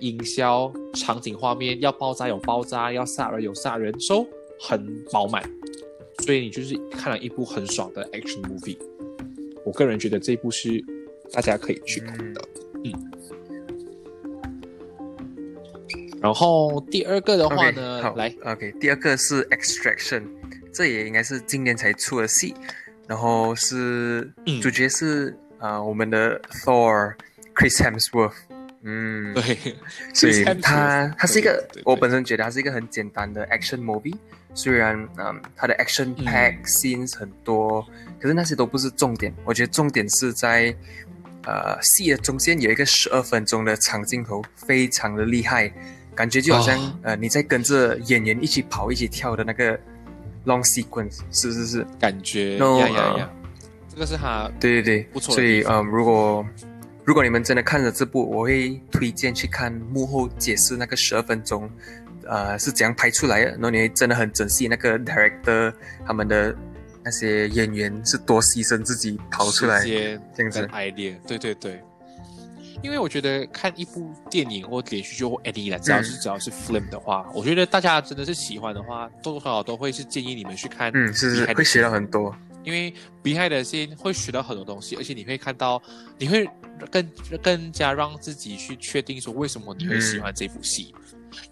[0.00, 4.26] 营销、场景画面要爆炸有爆炸，要杀人有杀人，so
[4.58, 5.48] 很饱满，
[6.24, 8.78] 所以你就是看了一部很爽的 action movie。
[9.64, 10.82] 我个人觉得这部是
[11.32, 12.40] 大家可以去看的。
[12.84, 12.92] 嗯。
[16.22, 20.24] 然后第二个的话呢，好来，OK，第二个是 Extraction，
[20.72, 22.54] 这也应该是今年才出的戏，
[23.06, 27.14] 然后是、嗯主角是呃我们的 Thor
[27.54, 28.32] Chris Hemsworth，
[28.82, 29.58] 嗯，对，
[30.14, 34.16] 所以它它是一个我本身觉得他是一个很简单的 action movie，
[34.56, 36.24] 虽然嗯它的 action 嗯。
[36.24, 37.86] pack scenes 很多，
[38.18, 40.74] 可是那些都不是重点，我觉得重点是在
[41.44, 45.70] 呃戏的中间有一个十二分钟的长镜头，非常的厉害，
[46.14, 46.98] 感觉就好像、哦。
[47.02, 49.78] 呃你在跟着演员一起跑一起跳的那个
[50.46, 53.30] long sequence，是是是，感觉 No，呀呀呃呀，
[53.92, 56.44] 这个是他对对对，不错所以嗯、如果
[57.04, 61.70] 如果你们真的看了这部，我会推荐去看幕后解释那个十二分钟，
[62.28, 65.72] 呃是怎样拍出来的，然后你会真的很珍惜那个 director
[66.06, 66.54] 他们的
[67.04, 71.82] 那些演员是多牺牲自己跑出来这样子 idea，，对对对。
[72.82, 80.92] 因为我觉得看一部电影或连续剧或 any 啦，只要是、嗯只要是 film 的话，我觉得大家真的是喜欢的话，多多少少都会是建议你们去看。
[80.94, 82.92] 嗯，是是会学到很多，因为
[83.24, 85.82] behind the scene 会学到很多东西，而且你会看到，
[86.18, 86.48] 你会
[86.90, 87.10] 更
[87.42, 90.94] 更加让自己去确定说为什么你会喜欢这部戏。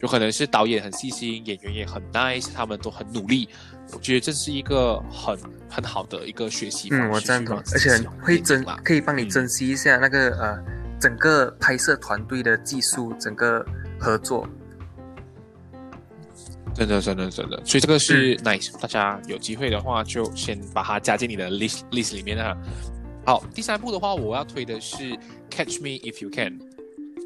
[0.00, 3.48] 有可能是导演很细心，演员也很 nice，他们都很努力。
[3.92, 7.06] 我觉得这是一个很很好的一个学习方式。
[7.06, 10.64] 嗯，我赞同去让，自而且会珍可以帮你嗯珍惜一下那个、呃
[11.00, 13.62] 整个拍摄团队的技术，整个
[14.00, 14.48] 合作，
[16.74, 22.56] 真的，真的，真的，所以这个是 nice，、大家有机会的话就先把它加进你的 list list 里面啊。
[23.26, 25.02] 好，第三部的话，我要推的是
[25.50, 26.58] 《Catch Me If You Can》。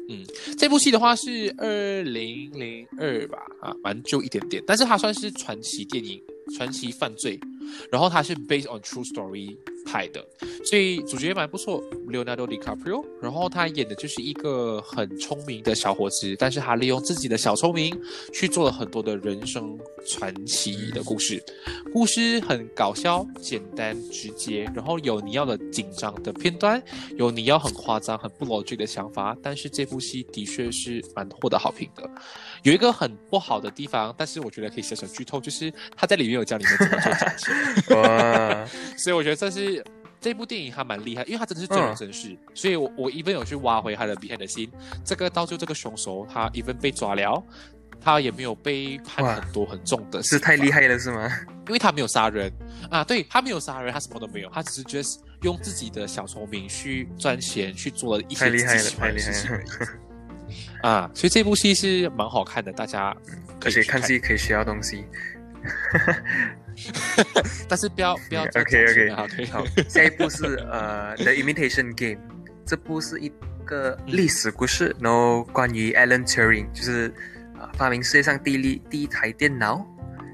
[0.09, 0.25] 嗯，
[0.57, 6.19] 这部戏的话是二零零二吧，啊，蛮旧一点点，但是它算是传奇电影、
[6.57, 7.39] 传奇犯罪，
[7.91, 9.55] 然后它是 based on true story
[9.91, 10.23] 拍的，
[10.63, 17.99] 所以主角也蛮不错，Leonardo DiCaprio，然后他演的就是一个很聪明的小伙子，但是他利用自己的小聪明
[18.31, 21.43] 去做了很多的人生传奇的故事，
[21.91, 26.81] 故事很搞笑、简单、直接，然后有你要的紧张的片段，
[27.17, 32.07] 有你要很夸张、很不逻辑的想法，但是这部戏的确是蛮获得好评的。
[32.63, 37.55] 有一个很不好的地方，但是我觉得可以小小剧透，就是他在里面有教你们怎么做假钱。
[37.95, 39.78] 哇，所以我觉得这是
[40.21, 44.69] 这部电影还蛮厉害，因为它真的是真人真事，所以我我 even 有去挖回他的 behind the scene，
[45.03, 47.41] 这个到最后这个凶手他 even 被抓了，
[48.01, 51.29] 他也没有被判很多很重的，是太厉，害了是吗？
[51.67, 52.51] 因为他没有杀人。
[52.89, 59.99] 啊，对他没有杀人，他什么都没有，他只是 just 用自己的小聪明去赚钱，去做了一些太厉害了自己喜欢的太厉害事情了。
[60.81, 63.15] 啊，所以这部戏是蛮好看的，大家
[63.59, 64.01] 可而且以去看。
[64.01, 65.03] 戏可以学到东西。
[67.67, 72.15] 但是不要不要 OK OK，钱啊 OK 好，下一部是呃《The Imitation Game》，
[72.65, 73.31] 这部是一
[73.65, 77.13] 个历史故事， 然后关于 Alan Turing，就是
[77.59, 79.85] 啊、发明世界上第一例第一台电脑，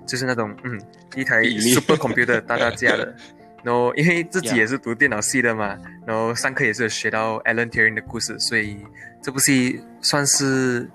[0.08, 0.80] 就是那种嗯
[1.12, 3.16] 第一台 super computer 大大家的。
[3.64, 8.78] 然后因为自己也是读电脑系的嘛，然后上课也是有学到 Alan Turing 的故事，所以
[9.24, 10.88] 这部戏算是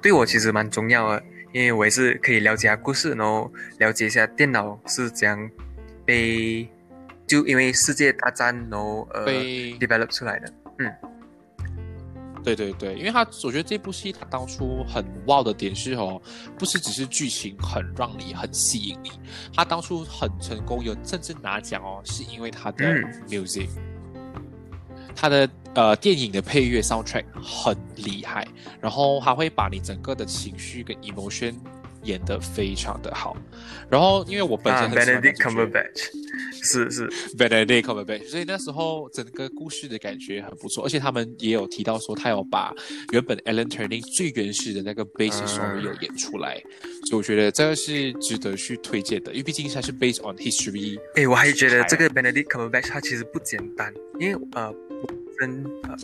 [0.00, 1.22] 对我其实蛮重要的，
[1.56, 5.50] 因为我也是可以了解下故事，然后了解一下电脑是怎样
[6.04, 6.68] 被
[7.26, 10.52] 就因为世界大战然后呃被 develop 出来的。
[10.80, 10.92] 嗯
[12.44, 16.20] 对对对，因为他我觉得这部戏他当初很 wow 的点是哦，
[16.58, 19.10] 不是只是剧情很让你很吸引你，
[19.54, 23.02] 他当初很成功，有甚至拿奖哦，是因为他的嗯
[25.16, 28.46] 他的呃电影的配乐 soundtrack 很厉害，
[28.80, 31.54] 然后他会把你整个的情绪跟 emotion
[32.04, 33.36] 演得非常的好，
[33.90, 42.72] 然后因为我本身啊很喜欢，Benedict Cumberbatch，是是，Benedict Cumberbatch，所以那时候整个故事的感觉很不错，而且他们也有提到说，他有把
[43.10, 45.82] 原本 Alan Turing 最原始的那个 basic story 嗯。
[45.82, 46.62] 有演出来，
[47.08, 50.96] 所以我觉得这个是值得去推荐的，因为毕竟它是 based on history。
[51.16, 54.72] 诶，我还觉得这个 Benedict Cumberbatch 他其实不简单，因为呃，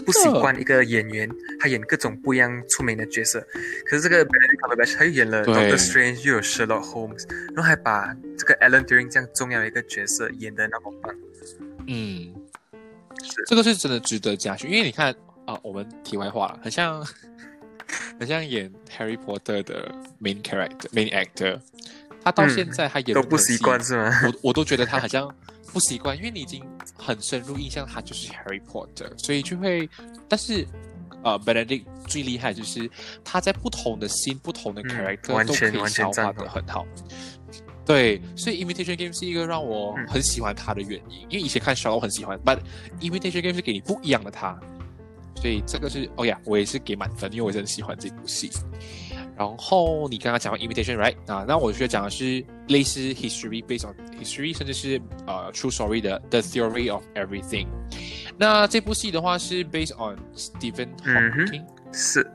[0.04, 3.40] 不习惯一个演员他演各种不一样出名的角色，
[3.86, 11.14] 可是这个 Benedict Cumberbatch 他又演了 Doctor Strange，又有 Sherlock Holmes，然后还把这个 Alan Turing 这样重要的一个角色演的那么棒。
[11.86, 12.34] 嗯，
[13.22, 15.14] 是这个是真的值得嘉许，因为你看
[15.44, 17.04] 啊、我们题外话了，很像
[18.18, 21.58] 很像演 Harry Potter 的 main character main actor，
[22.24, 24.10] 他到嗯现在他演都不习惯是吗？
[24.24, 25.32] 我我都觉得他好像
[25.72, 26.64] 不习惯，因为你已经
[26.96, 29.88] 很深入印象他就是 Harry Potter，所以就会，
[30.28, 30.66] 但是
[31.24, 32.90] 呃，Benedict 最厉害就是
[33.24, 36.86] 他在不同的 scene、不同的嗯 character、完都可以消化赞同的很好。
[37.84, 42.60] 对，所以 Imitation Game 是一个让我很喜欢他的原因，因为以前看 Shadow 很喜欢，But
[43.00, 44.56] Imitation Game 是给你不一样的他，
[45.34, 48.52] 所以这个是哦呀，我也是给满分，因为我真的喜欢这部戏。
[49.36, 57.66] 然后你刚刚讲到 Imitation Right 啊，那我觉得讲的是类似 History based on History，甚至是呃 True Story 的 The Theory of Everything。
[58.38, 62.30] 那这部戏的话是 based on Stephen Hawking，是，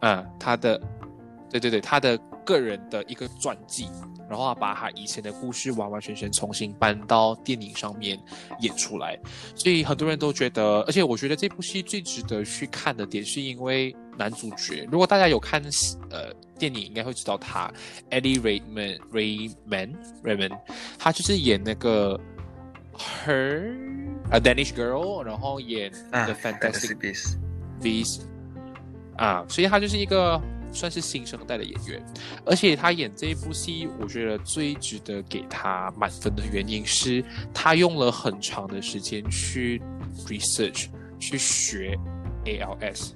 [0.00, 0.80] 啊，他的，
[1.50, 3.86] 对对对，他的个人的一个传记。
[4.30, 8.18] 然后把他以前的故事完完全全重新搬到电影上面
[8.60, 9.18] 演出来，
[9.54, 14.88] 所以很多人都觉得，而且我觉得这部戏最值得去看的点是因为男主角。
[14.90, 15.62] 如果大家有看
[16.10, 17.72] 呃电影，应该会知道他
[18.10, 20.58] Eddie Raymond Raymond Raymond，
[20.98, 22.18] 他就是演那个
[22.96, 23.74] Her
[24.30, 27.16] a Danish Girl，然后演 The Fantastic
[27.80, 28.22] Beasts
[29.16, 30.40] 啊，所以他就是一个。
[30.74, 32.02] 算是新生代的演员，
[32.46, 37.22] 而且他演这一部戏，我觉得最值得给他满分的原因是，
[37.52, 39.82] 他用了很长的时间去
[40.26, 40.86] research
[41.20, 41.94] 去学
[42.46, 43.10] ALS，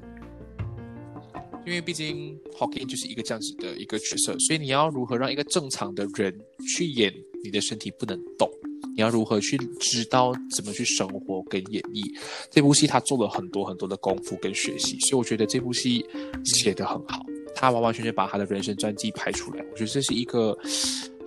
[1.66, 6.32] 因为毕竟 Hawking 就是一个这样子的一个角色，所以你要如何让一个正常的人
[6.76, 8.48] 去演你的身体不能动？
[8.94, 12.02] 你要如何去知道怎么去生活跟演绎
[12.50, 12.86] 这部戏？
[12.86, 16.06] 他做了很多很多的功夫跟学习，所以我觉得这部戏
[16.44, 17.26] 写得很好。
[17.54, 20.56] 他完完全全把他的人生传记拍出来，我觉得这是一个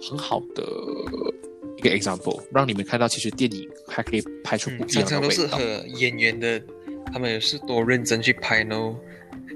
[0.02, 0.64] 很好的
[1.78, 5.30] 一个 example，让你们看到其实电影还可以拍出不一样的味道。
[5.30, 6.62] 常常都是和演员的，
[7.12, 8.96] 他们是多认真去拍呢，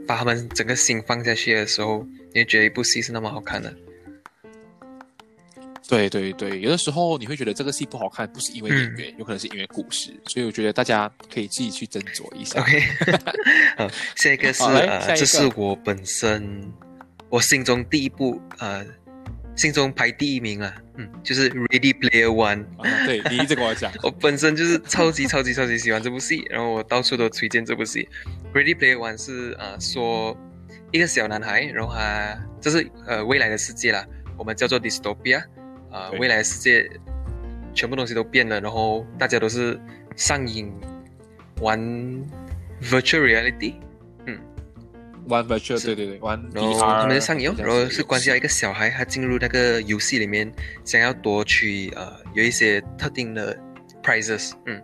[0.07, 3.73] 把他们整个心放下去的时候，你会觉得一部戏是那么好看的。
[5.85, 12.61] 对对对，有的时候你会觉得这个戏不好看，不是因为演员，有可能是因为故事，所以我觉得大家可以自己去斟酌一下。
[12.61, 12.81] OK，
[13.77, 16.71] 好，下一个是呃，这是我本身
[17.29, 18.83] 我心中第一部呃，
[19.55, 22.65] 心中排第一名啊，嗯，就是 Ready Player One。
[23.05, 28.07] 对，你一直跟我讲， 我本身就是超级超级超级喜欢这部戏，然后我到处都推荐这部戏。
[28.53, 30.37] Ready Player One 是呃说
[30.91, 34.05] 一个小男孩，然后他这是呃未来的世界啦，
[34.37, 35.43] 我们叫做 Dystopia。
[35.91, 36.89] 啊，未来世界
[37.75, 39.79] 全部东西都变了，然后大家都是
[40.15, 40.73] 上瘾
[41.61, 41.79] 玩
[42.81, 43.92] virtual reality，嗯，
[45.27, 50.51] 玩 virtual，对对对，玩，然后他们上瘾，然后是关系到一个小孩，他进入那个游戏里面，
[50.83, 53.57] 想要夺取呃有一些特定的
[54.01, 54.81] prizes，嗯，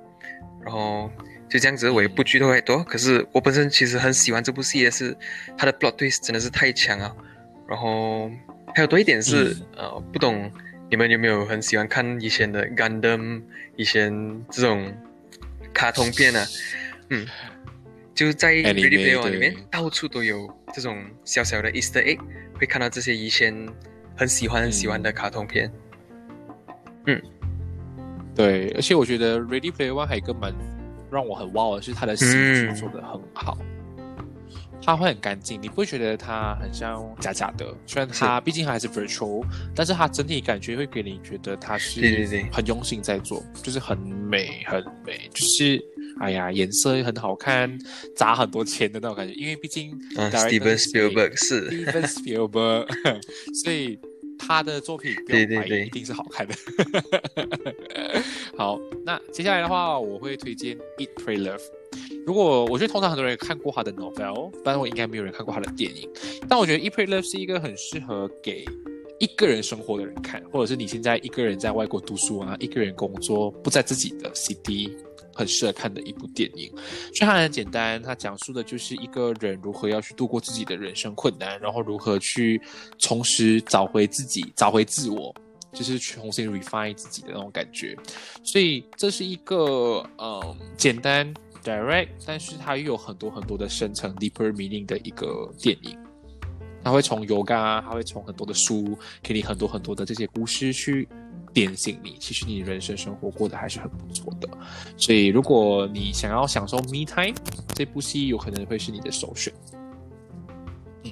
[0.64, 1.12] 然后
[1.50, 5.16] 就这样子，我也不剧透太多，可是我本身其实很喜欢这部戏，的是
[5.58, 7.16] 它的 plot twist 真的是太强啊，
[7.68, 8.30] 然后
[8.76, 10.52] 还有多一点是呃不懂。
[10.92, 13.44] 你们有没有很喜欢看以前的 Gundam，
[13.76, 14.12] 以前
[14.50, 14.92] 这种
[15.72, 16.44] 卡通片呢？
[17.12, 17.28] 嗯，
[18.20, 22.20] 就在 Ready Player One 里面，到处都有这种小小的 Easter egg，
[22.54, 23.66] 会看到这些以前
[24.14, 25.72] 很喜欢很喜欢的卡通片。
[27.06, 27.22] 嗯，
[28.36, 30.54] 对，而且我觉得 Ready Player One 还有一个蛮
[31.10, 33.58] 让我很 wow 的是，它的戏剧做的很好。
[34.82, 37.74] 它会很干净，你不会觉得它很像假假的。
[37.86, 42.02] 虽然它毕竟还是 virtual，但是它整体感觉会给你觉得它是
[42.52, 45.82] 很用心在做，就是很美很美，就是
[46.20, 47.78] 哎呀颜色很好看，
[48.16, 49.34] 砸很多钱的那种感觉。
[49.34, 53.22] 因为毕竟 Steven Spielberg 是 Steven Spielberg，
[53.64, 53.98] 所以
[54.38, 56.54] 他的作品对对对一定是好看的。
[58.58, 61.62] 好，那接下来的话，我会推荐 Eat Pray Love。
[62.26, 66.08] 如果我觉得通常很多人看过他的 novel，但我应该没有人看过他的电影。
[66.48, 68.66] 但我觉得《Eat, Pray, Love》是一个很适合给
[69.20, 74.96] 一个人生活的人看，或者是你现在一个人在外国读书啊，一个人工作不在自己的 CD，
[75.34, 76.70] 很适合看的一部电影。
[77.14, 82.62] 所以它很简单，它讲述的就是一个人如何要去度过自己的人生困难，然后如何去
[82.98, 85.36] 重拾找回自己，找回自我，
[85.74, 87.96] 就是重新 refine 自己的那种感觉。
[88.44, 91.34] 所以这是一个嗯简单。
[91.62, 95.98] direct，但是它又有很多很多的深层 deeper meaning 的一个电影，
[96.84, 101.08] 它会从 yoga，它会从很多的书给你很多很多的这些故事去
[101.54, 104.48] 点醒你，其实你人生生活过得还是很不错的。
[104.98, 107.36] 所以如果你想要享受 me time，
[107.74, 109.52] 这部戏有可能会是你的首选。
[111.04, 111.12] 嗯，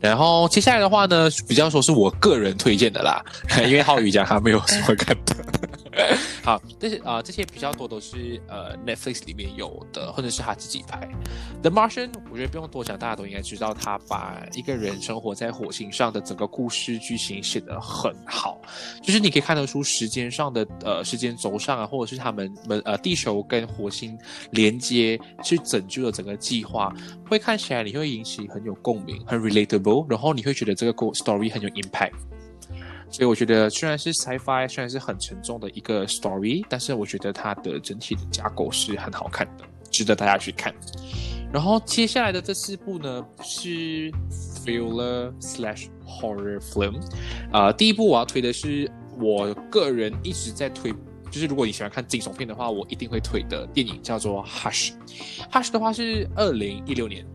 [0.00, 3.24] 然后接下来的话呢，比较说是我个人推荐的啦，
[3.66, 5.36] 因为浩宇讲他没有什么看的。
[6.42, 11.08] 好，这些啊，这些比较多都是呃 Netflix 里面有的，或者是他自己拍。
[11.62, 18.60] The Martian，我觉得不用多讲，大家都应该知道，他把一个人生活在火星上的整个故事剧情写得很好，
[19.02, 24.16] 就是你可以看得出时间上的呃时间轴上啊，或者是他们们呃地球跟火星
[24.52, 26.94] 连接去拯救了整个计划，
[27.28, 32.12] 会看起来你会引起很有共鸣，很 relatable，然后你会觉得这个故 story 很有 impact。
[33.10, 40.72] 所以我觉得虽然是 sci-fi，虽然是很沉重的一个 story，但是我觉得它的整体的架构是很好看的，值得大家去看。
[41.52, 47.00] 然后接下来的这四部呢是 thriller slash horror film，
[47.50, 48.88] 啊、第一部我要推的是
[49.18, 50.92] 我个人一直在推，
[51.28, 54.92] 就是如果你喜欢看惊悚片的话，我一定会推的电影叫做 Hush。
[55.50, 57.26] Hush 的话是二零一六年。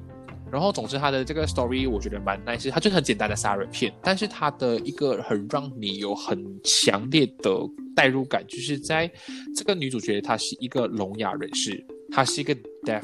[0.51, 7.51] 然后，总之，它的这个 story 我觉得蛮 nice，它就是很简单的杀人片，但是它的一个很让你有很强烈的
[7.95, 9.11] 代入感，就是在
[9.55, 13.03] 这个女主角她是一个聋哑人士，她是一个 deaf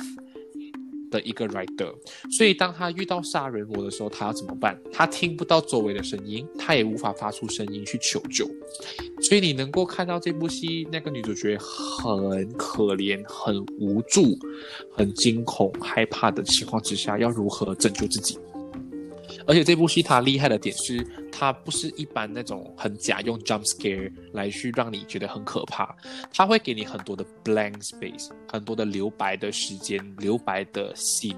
[1.12, 1.94] 的一个 writer，
[2.32, 4.80] 所以当他遇到杀人魔的时候，他要怎么办？
[4.92, 8.50] 他听不到周围的声音，他也无法发出声音去求救，
[9.22, 14.40] 所以你能够看到这部戏，那个女主角很可怜、很无助、
[14.90, 18.40] 很惊恐、害怕的情况之下，要如何拯救自己。
[19.46, 21.06] 而且这部戏它厉害的点是，
[21.42, 25.96] 它不是一般那种很假用 jump scare 来去让你觉得很可怕，
[26.32, 31.36] 它会给你很多的 blank space，很多的留白的时间、留白的 scene，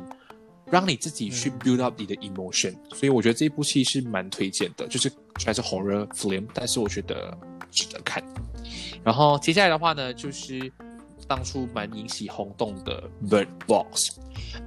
[0.65, 2.75] 让你自己去 build up 你的 emotion。
[2.93, 7.33] 所以我觉得这部戏是蛮推荐的，就是虽然是 horror film，但是我觉得
[7.71, 8.21] 值得看。
[9.05, 10.69] 然后接下来的话呢，就是
[11.28, 14.19] 当初蛮引起轰动的 Bird Box。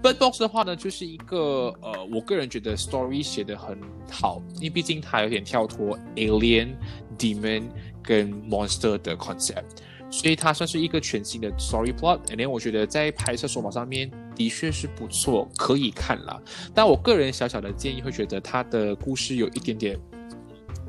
[0.03, 3.79] Bird Box 的话呢，就是一个呃，我个人觉得 story 写得很
[4.11, 6.75] 好，因为毕竟它有点跳脱 alien、
[7.19, 7.65] demon
[8.03, 9.65] 跟 monster 的 concept，
[10.11, 12.21] 所以它算是一个全新的 story plot。
[12.27, 16.41] and then 我觉得在拍摄手法上面的确是不错，可以看啦。
[16.75, 19.99] 但我个人小小的建议会觉得它的故事有一点点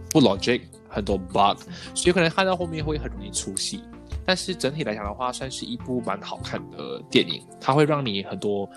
[0.10, 1.58] 不 logic，很多 bug，
[1.94, 3.82] 所以可能看到后面会很容易出戏。
[4.28, 8.70] 但是整体来讲的话，算是一部蛮好看的电影，它会让你很多，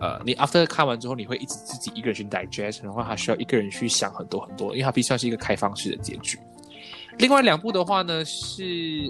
[0.00, 6.36] 呃，你 after 看完之后，你会一直自己一个人去 digest，然后还需要一个人去想很多很多，因为它毕竟算是一个开放式的结局。
[7.18, 8.62] 另外两部的话呢是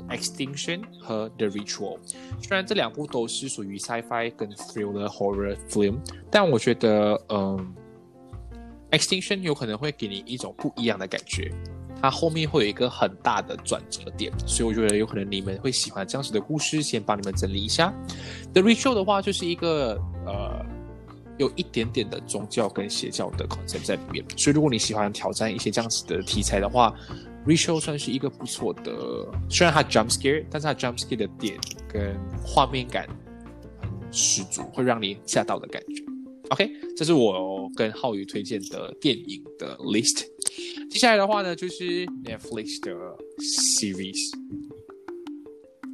[0.08, 1.98] Extinction 和 The Ritual，
[2.42, 5.98] 虽然这两部都是属于 sci-fi 跟 thriller horror film，
[6.30, 7.74] 但我觉得，嗯
[8.90, 11.50] ，Extinction 有可能会给你一种不一样的感觉。
[12.00, 17.92] 它后面会有一个很大的转折点，所以我觉得有可能你们会喜欢这样子的故事，先帮你们整理一下。
[18.52, 20.64] The Ritual 的话，就是一个呃
[21.38, 26.94] 有一点点的宗教跟邪教的 concept 在里面，所以如果你喜欢挑战一些这样子的题材的话
[27.46, 28.92] ，Ritual 算是一个不错的。
[29.48, 33.06] 虽然它 jump scare，但是它 jump scare 的点跟画面感
[33.80, 36.09] 很十足，会让你吓到的感觉。
[36.50, 40.24] OK，这是我跟浩宇推荐的电影的 list。
[40.90, 42.92] 接下来的话呢，就是 Netflix 的
[43.38, 44.16] series。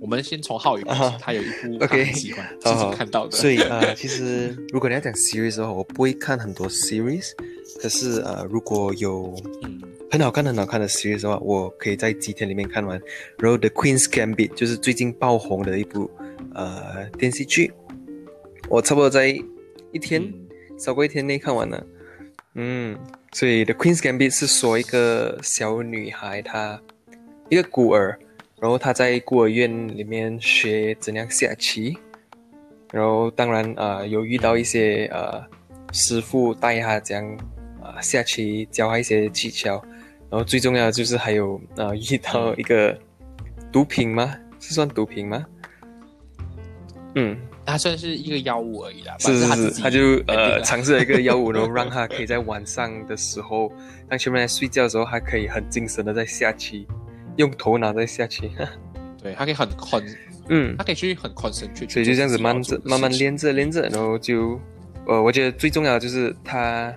[0.01, 3.37] 我们先从浩宇开始，啊他有一部他 OK，很喜欢，自己看到的。
[3.37, 7.33] 所以呃， 其实如果你要讲 series 的话，我不会看很多 series。
[7.81, 9.79] 可是呃，如果有嗯，
[10.11, 12.99] 很好看、很好看的 series 的话，我可以在几天里面看完。
[13.39, 16.11] 然后《The Queen's Gambit》就是最近爆红的一部
[16.55, 17.71] 呃电视剧，
[18.71, 19.29] 我差不多在
[19.93, 20.46] 一天、嗯
[20.79, 21.87] 少过一天内看完了。
[22.55, 22.99] 嗯，
[23.33, 26.81] 所以《The Queen's Gambit》是说一个小女孩，她
[27.49, 28.19] 一个孤儿，
[28.61, 31.99] 然后她在孤儿院里面学怎样下棋，
[32.93, 35.45] 然后当然呃有遇到一些呃
[35.93, 37.39] 师傅带她怎样
[37.83, 39.83] 呃下棋，教她一些技巧，
[40.31, 42.99] 然后最重要的就是还有呃遇到一个
[43.71, 44.35] 毒品吗？
[44.59, 45.45] 是算毒品吗？
[47.15, 53.71] 嗯，它算是一个药物而已啦，是是是，他他就呃尝试了一个药物，然后让他可以在晚上的时候，
[54.09, 56.87] 当全部人在睡觉的时候，他可以很精神的在下棋，
[57.37, 58.51] 用头脑在下棋。
[59.21, 60.03] 对，他可以很 con，
[60.49, 60.77] 嗯。
[60.79, 64.61] 他，可以去很 concentrate，所以就这样子慢着着慢慢练着练着，然后就
[65.07, 66.95] 呃，我觉得最重要的就是他，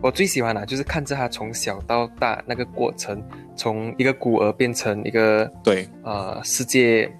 [0.00, 3.20] 我最喜欢的就是看着他从小到大那个过程，
[3.56, 7.10] 从一个孤儿变成一个对，呃世界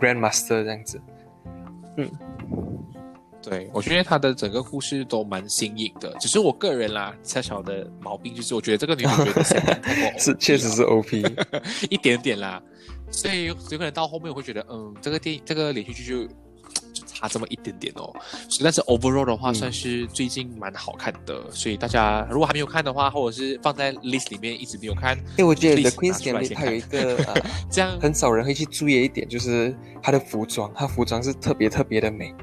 [0.00, 0.98] grandmaster 这样子。
[3.42, 9.42] 对，我觉得他的整个故事都蛮新颖的，只是我个人啦，小小的毛病就是，我觉得这个女主角
[10.18, 11.22] 是，确实是 OP。
[11.88, 12.60] 一点点啦，
[13.08, 16.32] 所以有可能到后面我会觉得，嗯，这个电影这个连续剧就就
[17.18, 18.12] 差这么一点点哦。
[18.48, 19.54] 所以但是 overall 的话，嗯。
[19.54, 27.34] 算是最近蛮好看的，所以大家如果还没有看的话，或者是放在 list 里面一直没有看，因为我觉得 The Queen's Gambit 它有一个呃
[27.70, 27.98] 这样。
[28.00, 32.34] 很少人会去注意的一点，就是它的服装，它服装是特别特别的美。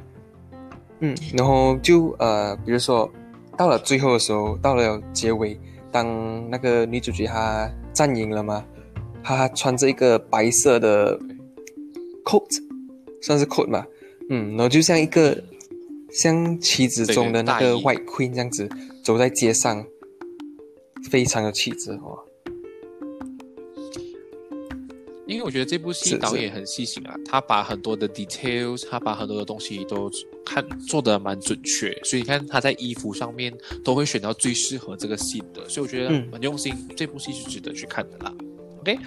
[1.00, 3.10] 嗯，然后就呃，比如说
[3.58, 5.60] 到了最后的时候，到了结尾，
[5.92, 8.66] 当那个女主角她战赢了嘛，
[9.24, 11.20] 她穿着一个白色的
[12.26, 12.50] coat，
[13.22, 13.86] 算是 coat 嘛，
[14.34, 15.44] 嗯，然后就像一个
[16.12, 18.68] 像棋子中的那个对对大衣 White Queen 这样子
[19.04, 19.86] 走在街上，
[21.12, 22.18] 非常有气质哦。
[25.28, 30.10] 因为我觉得这部戏导演很细心啊，他把很多的 details，他把很多的东西都
[30.44, 33.54] 看做的蛮准确，所以你看他在衣服上面
[33.84, 38.34] 都会选到最适合这个戏的，所以我觉得嗯蛮用心，这部戏是值得去看的啦。
[38.84, 39.00] OK，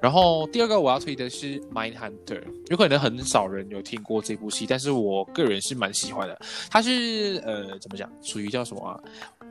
[0.00, 6.40] 然后第二个我要推的是《Mind Hunter》，有可能很少人有听过这部戏，但是我个人是蛮喜欢的。
[6.70, 8.94] 它是呃怎么讲，属于叫什么啊？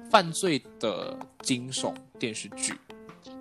[0.10, 2.74] 犯罪的惊悚电视剧，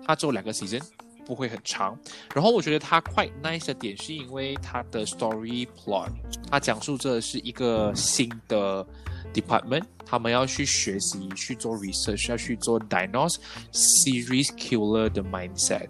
[0.05, 0.81] 它只有两个 season，
[1.25, 1.97] 不会很长。
[2.35, 6.09] 然后我觉得它 quite nice 的点是因为它的 story plot，
[6.51, 8.85] 它讲述这是一个新的
[9.33, 13.37] department，他们要去学习、去做 research，要去做 diagnose
[13.71, 15.87] series killer 的 mindset。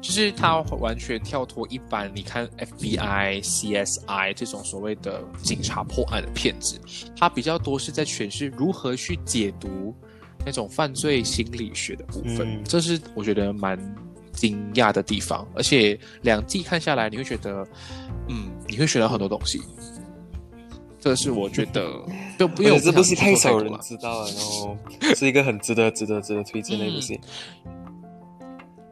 [0.00, 6.80] 就是它完全跳脱一般你看 FBI、CSI 这种所谓的警察破案的片子，
[7.18, 9.94] 它比较多是在诠释如何去解读
[10.44, 13.78] 那种犯罪心理学的部分，嗯这是我觉得蛮
[14.32, 15.46] 惊讶的地方。
[15.54, 17.66] 而且两季看下来，你会觉得，
[18.28, 19.60] 嗯，你会学到很多东西。
[21.00, 21.88] 这是我觉得，
[22.38, 24.76] 就 不用这部戏太少人知道了，然后
[25.14, 27.18] 是一个很值得、值得、值得推荐的一部戏。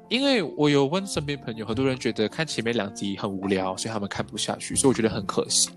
[0.08, 5.70] 因为我有问身边朋友，很多人觉得看前面两集很无聊，所以他们看不下去，所以我觉得很可惜。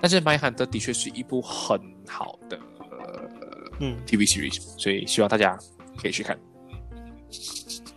[0.00, 3.28] 但是《麦罕德》的确是一部很好的、呃、
[3.80, 5.58] 嗯 TV series，所以希望大家
[5.96, 6.38] 可以去看。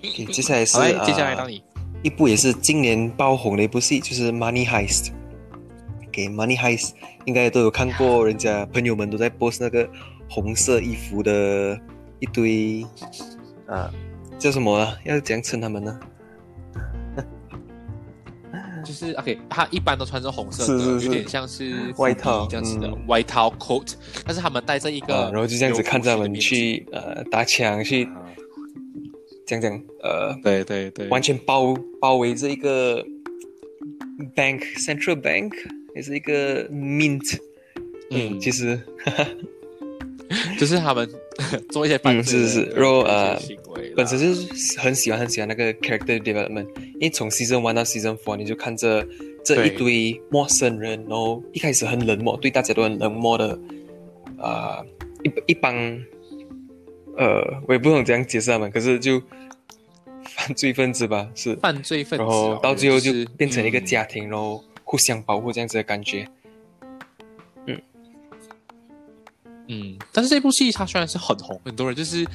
[0.03, 1.63] OK，接下来是接下来到你。
[2.03, 5.05] 一部也是今年爆红的一部戏，就是《Money Heist》。
[6.11, 6.89] 给、Money Heist》
[7.25, 9.89] 应该都有看过，人家朋友们都在 post 那个
[10.29, 11.79] 红色衣服的
[12.19, 12.85] 一堆
[13.65, 13.89] 啊，
[14.39, 14.97] 叫什么啊？
[15.05, 15.99] 要怎样称他们呢？
[18.85, 21.05] 就是 OK，他一般都穿着红色的，是是是。
[21.05, 23.07] 有点像是外套这样子的、嗯。
[23.07, 23.93] 外套 coat，
[24.25, 28.19] 但是他们戴着一个、啊，然后就这样子看着他们，去呃打枪，去啊。
[29.45, 33.03] 讲讲呃，对对对，完全包包围着一个
[34.35, 35.51] bank central bank，
[35.95, 37.37] 也是一个 mint。
[38.11, 38.79] 嗯，其实
[40.59, 41.09] 就是他们
[41.69, 42.65] 做一些犯嗯罪的、是是。
[42.65, 43.39] 是然后呃
[43.95, 49.05] 本身就是很喜欢很喜欢那个 character development，因为从 season one 到 season four，你就看着
[49.43, 53.59] 这一堆陌生人，然后一开始很冷漠，对大家都很冷漠的，
[54.37, 54.83] 啊、
[55.23, 55.75] 一一帮，
[57.17, 59.21] 呃，我也不懂怎样解释他们，可是就
[60.25, 63.25] 犯罪分子吧，是，犯罪分子啊，然后到最后就就是。
[63.37, 66.27] 变成一个嗯家庭，然后互相保护这样子的感觉。
[69.81, 72.25] 嗯，但是这部戏它虽然是很红，很多人就是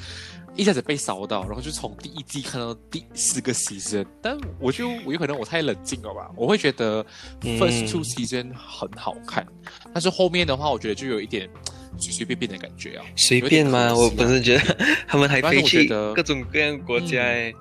[0.55, 7.05] 一下子被扫到，然后就从第一季看到第四个 season，但我就我有可能我太冷静了吧，我会觉得
[7.43, 9.45] 嗯 first two season 很好看，
[9.93, 11.49] 但是后面的话，我觉得就有一点
[11.97, 13.05] 随随便便的感觉啊。
[13.15, 13.93] 随便吗？
[13.95, 14.77] 我本身觉得
[15.07, 17.53] 他们还飞去各种各样国家、哎、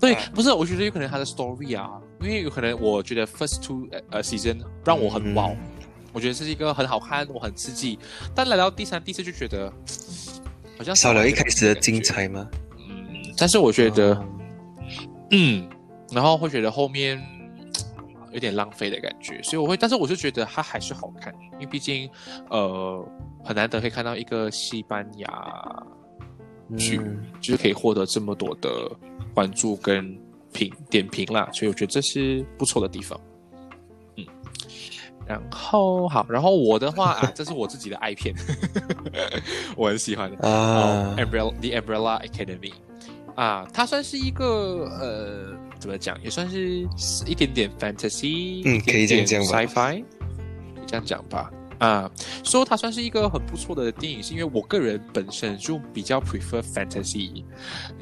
[0.00, 1.90] 对啊，不是，我觉得有可能他的 story 啊，
[2.20, 5.56] 因为有可能我觉得 first two 呃呃 season 让我很嗯 wow，、
[6.12, 7.98] 我觉得这是一个很好看，我很刺激，
[8.34, 9.72] 但来到第三、第四就觉得
[10.76, 12.48] 好像少了一开始的精彩吗？
[12.78, 14.24] 嗯，但是我觉得，哦
[15.30, 15.68] 嗯，
[16.10, 17.22] 然后会觉得后面
[18.32, 22.08] 有点浪费的感觉，所以我会，但是我就觉得它还是好看，因为毕竟
[22.50, 23.06] 呃
[23.44, 25.28] 很难得可以看到一个西班牙
[26.76, 28.90] 剧，嗯就是可以获得这么多的
[29.34, 30.18] 关注跟
[30.52, 33.20] 评点评啦，所以我觉得这是不错的地方。
[35.28, 38.34] 嗯，然后好，然后我的话啊， 这是我自己的爱片，
[39.76, 40.36] 我很喜欢的。
[40.48, 42.72] 啊哦、Umbrella The Umbrella Academy
[43.34, 46.88] 啊，它算是一个呃，怎么讲，也算是
[47.26, 50.04] 一点点 fantasy，嗯可以这样讲吧 s c i fi，
[50.86, 51.50] 这样讲吧。
[51.78, 52.10] 啊，
[52.42, 57.44] 说它算是一个很不错的电影，是因为我个人本身就比较 prefer fantasy，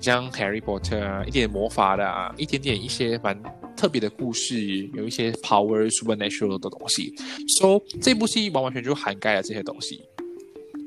[0.01, 3.39] 像 Harry Potter 啊，一点魔法的啊，一点点一些蛮
[3.77, 7.15] 特别的故事，有一些 power supernatural 的东西。
[7.59, 10.01] So 这部戏完完全就涵盖了这些东西。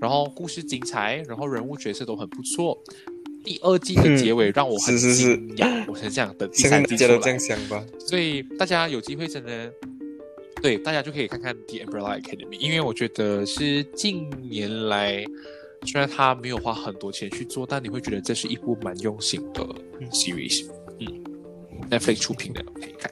[0.01, 2.81] 然后故事精彩，然后人物角色都很不错。
[3.43, 7.85] 第二季的结尾让我很是是是惊讶，我是这样等第三季出来信大家都这样想吧。
[7.99, 9.73] 所以大家有机会真的，
[10.61, 15.25] 对大家就可以看看《The Umbrella Academy》，因为我觉得是近年来，
[15.85, 19.65] 虽然他没有花很多钱去做，但你会觉得这是一部蛮用心的
[20.11, 20.65] series。
[20.99, 21.23] 嗯
[21.89, 23.11] ，Netflix 出品的，可以看。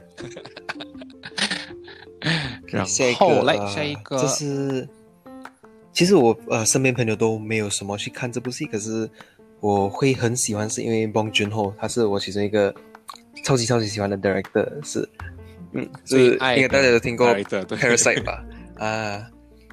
[2.67, 4.87] 然后来下一个，这是
[5.93, 9.09] 其实我呃身边朋友都没有什么去看这部戏，可是
[9.59, 12.73] 我会很喜欢，是因为 Bong Joon Ho 他是我其中一个
[13.43, 15.07] 超级超级喜欢的 director，是
[15.73, 18.43] 嗯，是应该大家都听过 Parasite 吧？
[18.77, 19.27] 啊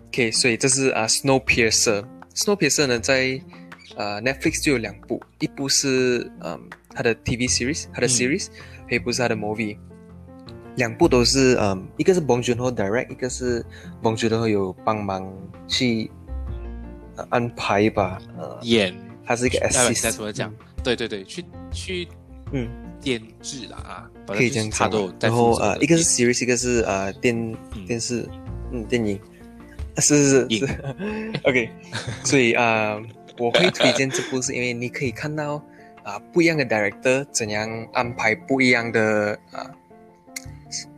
[0.08, 3.40] ，OK，所以这是啊 Snowpiercer，Snowpiercer 呢在
[3.96, 6.58] 呃 Netflix 就有两部，一部是嗯
[6.90, 9.76] 他的 TV series，他的嗯 series，还有一部是他的 movie，
[10.76, 13.64] 两部都是嗯，一个是 Bong Joon Ho direct，一个是
[14.02, 15.26] Bong Joon Ho 有帮忙
[15.68, 16.10] 去、
[17.16, 20.52] 呃安排吧，呃，演他是一个呃 assist，该怎么讲？
[20.82, 22.08] 对对对，去去
[22.52, 22.68] 嗯，
[23.00, 27.34] 监制啦啊，可以这样讲然后呃，一个是 series，一个是呃电
[27.74, 27.86] 嗯。
[27.86, 28.28] 电视，
[28.72, 29.18] 嗯，电影，
[29.96, 30.66] 啊是是是。
[30.66, 30.66] 是，
[31.44, 31.70] OK，
[32.24, 33.02] 所以啊、呃
[33.36, 35.60] 我会推荐这部，是因为你可以看到
[36.04, 39.68] 啊、不一样的 director 怎样安排不一样的啊，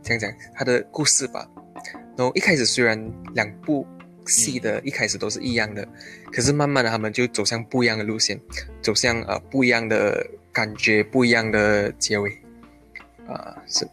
[0.03, 1.49] 这样讲他的故事吧。
[2.15, 3.87] 然后一开始虽然两部
[4.25, 5.87] 戏的一开始都是一样的，
[6.31, 8.39] 可是慢慢的他们就走向不一样的路线，
[8.81, 12.37] 走向呃不一样的感觉，不一样的结尾。
[13.27, 13.87] 啊、是，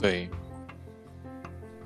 [0.00, 0.28] 对。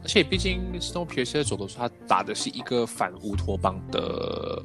[0.02, 4.62] 而且毕竟 Snowpiercer 走的是他打的是一个反乌托邦的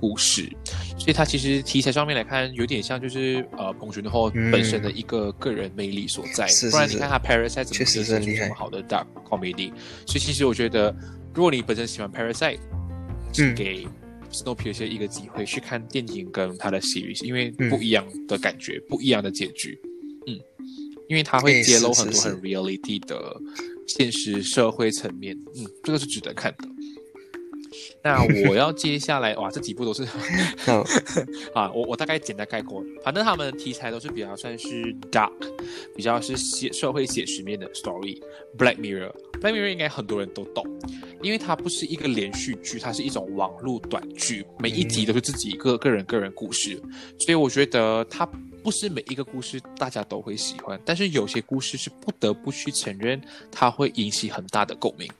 [0.00, 0.50] 故事，
[0.98, 4.50] 所以它其实题材上面来看，有点像就是呃彭俊后嗯。
[4.50, 6.46] 本身的一个个人魅力所在。
[6.46, 6.70] 是是是。
[6.70, 8.32] 不然你看他 Parasite 怎么是很厉害。
[8.34, 9.70] 出这么好的 dark comedy？
[10.06, 10.94] 所以其实我觉得，
[11.34, 12.58] 如果你本身喜欢 Parasite，
[13.32, 13.54] 请嗯。
[13.54, 13.86] 给
[14.32, 19.78] Snowpiercer 一个机会去看电影跟他的 series，因为嗯不一样的感觉，不一样的结局。
[20.26, 20.36] 嗯，
[21.08, 23.36] 因为他会哎揭露是是是很多很 reality 的
[23.86, 26.68] 现实社会层面，嗯，这个是值得看的。
[28.06, 30.04] 那 我要接下来哇，这几部都是
[31.52, 35.32] 啊，我我大概简单概括，反正他们的题材都是比较算是 dark，
[35.96, 38.22] 比较是写社会写实面的 story。
[38.56, 40.64] Black Mirror，Black Mirror 应该很多人都懂，
[41.20, 46.80] 因为它不是一个连续剧，它是一种网络短剧，每一集都是自己一个个人个人故事，
[47.18, 48.24] 所以我觉得它
[48.62, 55.10] 不是每一个故事大家都会喜欢，但是有些故事是不得不去承认它会引起很大的共鸣。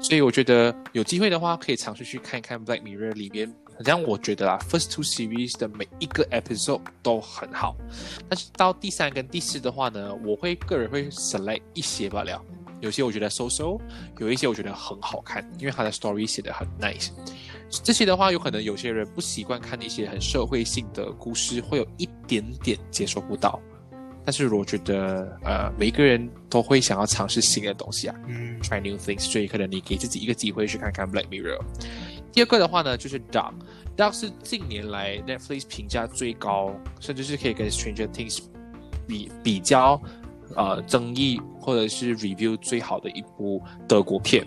[0.00, 3.52] 所以我觉得有机会的话，可以尝试去看一看《Black Mirror》里面。
[3.76, 7.76] 好像我觉得啊，First Two Series 的每一个 episode 都很好，
[8.28, 12.44] 但是到第三跟第四的话呢，我会个人会 select 一些罢了。
[12.80, 13.76] 有些我觉得 so so，
[14.18, 17.10] 有一些我觉得很好看，因为它的 story 写得很 nice。
[17.70, 23.60] 这些的话，有可能有些人不习惯看一些很社会性的故事，会有一点点接受不到。
[24.28, 28.14] 但是我觉得，呃，每一个人都会想要尝试新的东西啊。
[28.26, 31.58] 嗯 try new things，所以可能你给自己一个机会去看看 Black Mirror。
[32.30, 33.54] 第二个的话呢，就是 Dark。
[33.96, 38.40] Dark 是近年来 Netflix 评价最高，甚至是可以跟 Stranger Things
[39.06, 39.98] 比比较
[40.54, 44.46] 呃争议或者是 review 最好的一部德国片。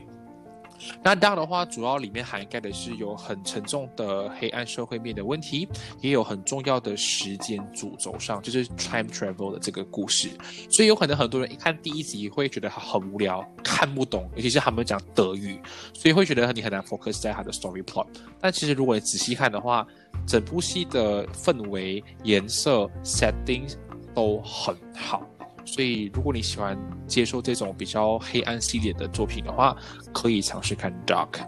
[1.04, 5.68] 那 Dark 的话，主要里面涵盖的是有很沉重的黑暗社会面的问题，
[6.00, 10.30] 也有很重要的时间主轴上，就是 time travel 的这个故事。
[10.70, 15.60] 所以有可能很多人一看第一集会觉得很无聊，看不懂，尤其是他们讲德语，
[15.94, 18.08] 所以会觉得你很难 focus 在他的 story plot。
[18.40, 19.86] 但其实如果你仔细看的话，
[20.28, 23.72] 整部戏的氛围、颜色、setting
[24.14, 25.24] 都很好。
[25.72, 29.74] 所以如果你喜欢接受这种比较黑暗系列的作品的话，
[30.14, 31.48] 可以尝试看 Dark。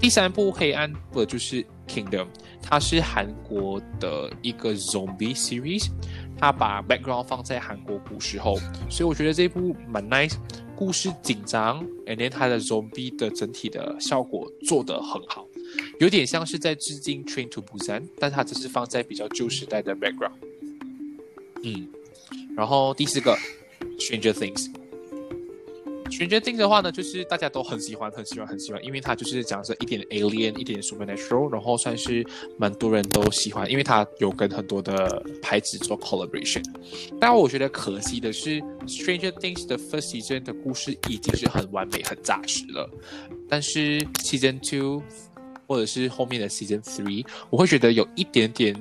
[0.00, 2.26] 第三部黑暗的就是 Kingdom，
[2.60, 5.86] 它是韩国的一个 zombie series，
[6.36, 8.56] 它把 background 放在韩国古时候，
[8.90, 10.34] 所以我觉得这部蛮 nice，
[10.74, 15.46] 故事紧张，and then 它的 zombie 的整体的效果做得很好，
[16.00, 20.32] 有点像是在致敬 Train to Busan，但它只是放在比较旧时代的 background。
[21.64, 21.88] 嗯，
[22.58, 23.38] 然后第四个
[24.00, 24.68] Stranger Things。
[26.10, 36.64] Stranger Things 的话呢，就是大家都很喜欢、很喜欢、很喜欢，因为它就是讲着一点 alien、一点 supernatural，然后算是蛮多人都喜欢，因为它有跟很多的牌子做 collaboration。
[37.20, 42.90] 但我觉得可惜的是，Stranger Things 的 first season 的故事已经是很完美、很扎实了，
[43.48, 45.00] 但是 season two
[45.68, 48.74] 或者是后面的 season three，我会觉得有一点点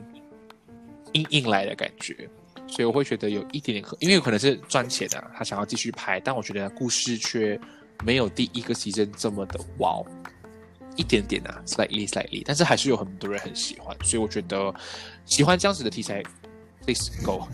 [1.12, 2.28] 硬硬来的感觉。
[2.68, 7.60] 所以我会觉得有一点点可，因为有可能是赚钱的、啊，他想要继续拍，但我觉得故事却
[8.04, 10.06] 没有第一个 season 这么的 wow，
[10.96, 14.74] 一点点啊，slightly slightly，但是还是有很多人很喜欢，所以我觉得
[15.26, 16.22] 喜欢这样子的题材
[16.86, 17.48] ，please go。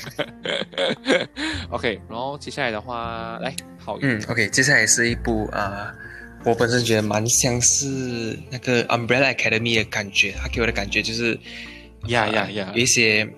[1.70, 5.94] OK，然后接下来的话，来好运，嗯，OK，接下来是一部啊、
[6.44, 11.34] 我本身觉得蛮像是那个 Umbrella Academy 的感觉，它给我的感觉就是
[12.02, 13.28] 啊呀呀呀有一些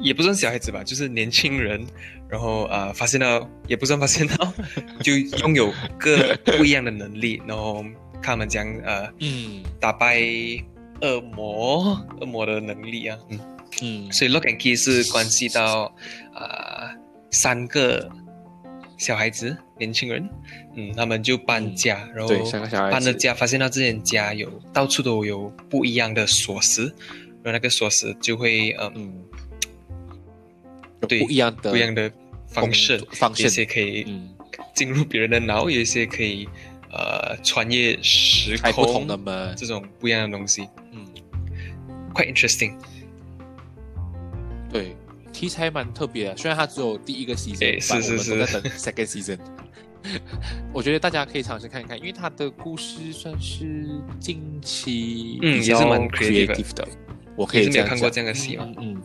[0.00, 1.84] 也不算小孩子吧， 就是年轻人，
[2.28, 4.52] 然后呃、发现到也不算发现到，
[5.02, 7.82] 就拥有各不一样的能力，然后
[8.22, 9.62] 看他们将呃嗯。
[9.80, 10.20] 打败
[11.00, 13.40] 恶魔恶魔的能力啊，嗯。
[13.82, 14.12] 嗯。
[14.12, 15.94] 所以 Lock and Key 是关系到
[16.34, 16.90] 啊、
[17.30, 18.10] 三个
[18.98, 20.28] 小孩子年轻人，
[20.76, 22.34] 嗯，他们就搬家，然后
[22.90, 26.82] 搬了家，发现到这间家有到处都有不一样的锁匙，
[27.42, 29.29] 然后那个锁匙就会呃嗯，有
[31.08, 32.10] 对不一样的不一样的
[32.48, 33.42] 方式，方式。
[33.44, 34.28] 有些可以嗯，
[34.74, 36.48] 进入别人的脑，有一些可以
[36.92, 40.68] 呃穿越时空同的门，这种不一样的东西。
[40.92, 41.06] 嗯
[42.14, 42.74] ，，quite interesting。
[44.72, 44.94] 对，
[45.32, 49.38] 题材蛮特别的，虽然它只有第一个 season，诶是是是都在等 second season。
[50.72, 53.86] 我觉得大家可以尝试看一看，因为它的故事算是
[54.18, 56.88] 近期嗯也是蛮 creative 的。
[57.36, 59.02] 我可以这样也是没有看过这样的戏嘛嗯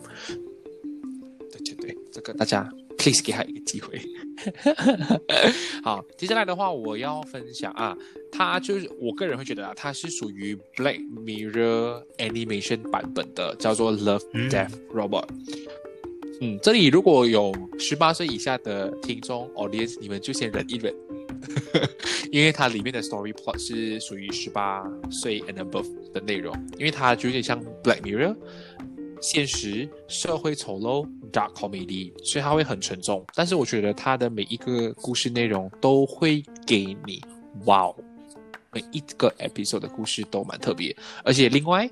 [2.26, 2.68] 个大家
[2.98, 4.00] please 给他一个机会。
[5.82, 7.96] 好，接下来的话我要分享啊，
[8.30, 15.26] 它就是我个人会觉得啊，它是属于 Black Mirror Animation 版本的，叫做 Love 嗯 Death Robot。
[16.40, 20.94] 嗯，这里如果有十八岁以下的听众 audience，你们就先忍一忍，
[22.30, 28.36] 因为它里面的 story plot 是属于十八岁 and above 的内容，因为它就有点像 Black Mirror，
[29.20, 33.24] 现实、社会丑陋、dark comedy，所以它会很沉重。
[33.34, 37.22] 但是我觉得它的每一个故事内容都会给你
[37.64, 37.96] 哇哦，
[38.72, 41.88] 每一个 episode 的故事都蛮特别，而且另外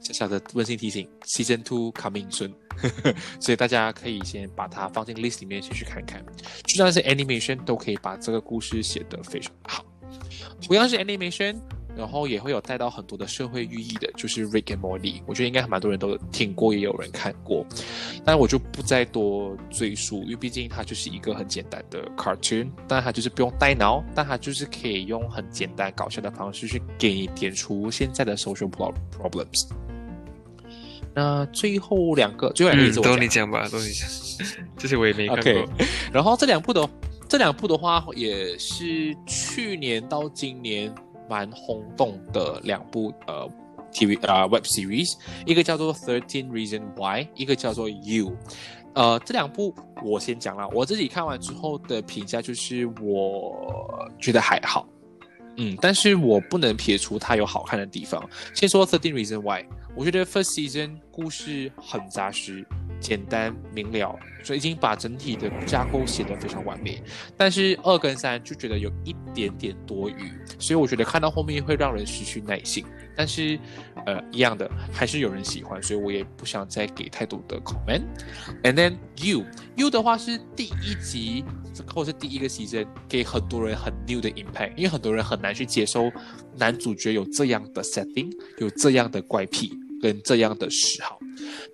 [0.00, 2.52] 小小的温馨提醒，Season Two coming soon，
[3.40, 6.24] 所以大家可以先把它放进 list 里面先去看看。
[6.64, 9.84] 就算是 animation 都可以把这个故事写得非常好。
[10.62, 11.56] 同样是 animation，
[11.98, 17.66] 然后也会有带到很多的社会寓意的，就是 Rick and Morty，我觉得应该蛮多人都听过，也有人看过，
[18.24, 29.68] 但我就不再多赘述，因为毕竟它就是一个很简单的 cartoon，但它就是不用带脑，但它就是可以用很简单搞笑的方式去给你点出现在的 social pro- problems。
[31.14, 34.08] 那最后两个，最后两个都你讲吧，都你讲，
[34.76, 35.64] 这些我也没看过。
[36.12, 36.88] 然后这两部的
[37.28, 40.94] 这两部的话，也是去年到今年
[41.28, 43.48] 蛮轰动的两部呃
[43.92, 45.14] TV 啊、Web series，
[45.46, 48.36] 一个叫做 Thirteen Reason Why，一个叫做 You。
[48.94, 54.88] 呃，这两部我先讲了，我自己看完之后的评价就是我觉得还好，
[55.56, 58.28] 嗯，但是我不能撇除它有好看的地方。
[58.54, 59.64] 先说 Thirteen Reason Why，
[59.94, 62.66] 我觉得 First Season 故事很扎实、
[63.00, 67.02] 简单明了，所以已经把整体的架构写得非常完美。
[67.36, 72.84] 但是二跟三就觉得有一点点多余，所以我觉得看到后面会让人失去耐心。
[73.16, 73.58] 但是，
[74.06, 78.02] 呃，一样的还是有人喜欢，所以我也不想再给太多的 comment。
[78.62, 79.44] And then you
[79.74, 81.44] you 的话是第一集
[81.92, 86.12] 或是第一个 season 给很多人很 new 的 impact，因为很多人很难去接受
[86.56, 91.17] 男主角有这样的 setting，有这样的怪癖跟这样的嗜好。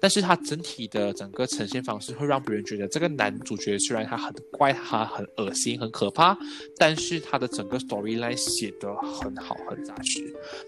[0.00, 6.36] 但是它整体的整个呈现方式会让别人觉得这个男主角虽然他很怪，他很恶心、很可怕，
[6.76, 10.20] 但是他的整个 storyline 写得很好、很扎实。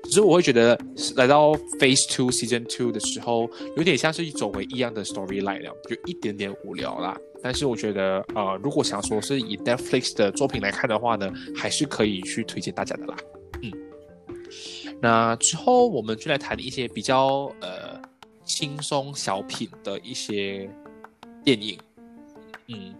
[0.04, 0.78] 只是我会觉得
[1.16, 7.16] 来到 Phase Two Season Two 的时候，有点像是走回一样的 storyline 了，有一点点无聊啦。
[7.42, 13.16] 但是我觉得，呃，如果想说是以 Netflix 的作品来看的话呢，还是可以去推荐大家的啦。
[13.62, 13.70] 嗯，
[15.00, 18.00] 那之后我们就来谈一些比较呃
[18.46, 20.70] 轻松小品的一些
[21.44, 21.78] 电影。
[22.68, 22.94] 嗯，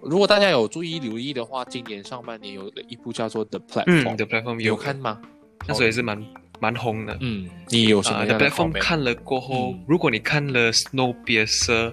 [0.00, 5.20] 如果大家有注意留意的话，今年上半年有一部叫做《The Platform》，嗯，The Platform 有有看吗？
[5.66, 6.24] 那时候也是蛮
[6.60, 7.18] 蛮红的。
[7.20, 11.92] 嗯，你有什啊，The 么的 Platform 看了过后，嗯如果你看了 Snowpiercer，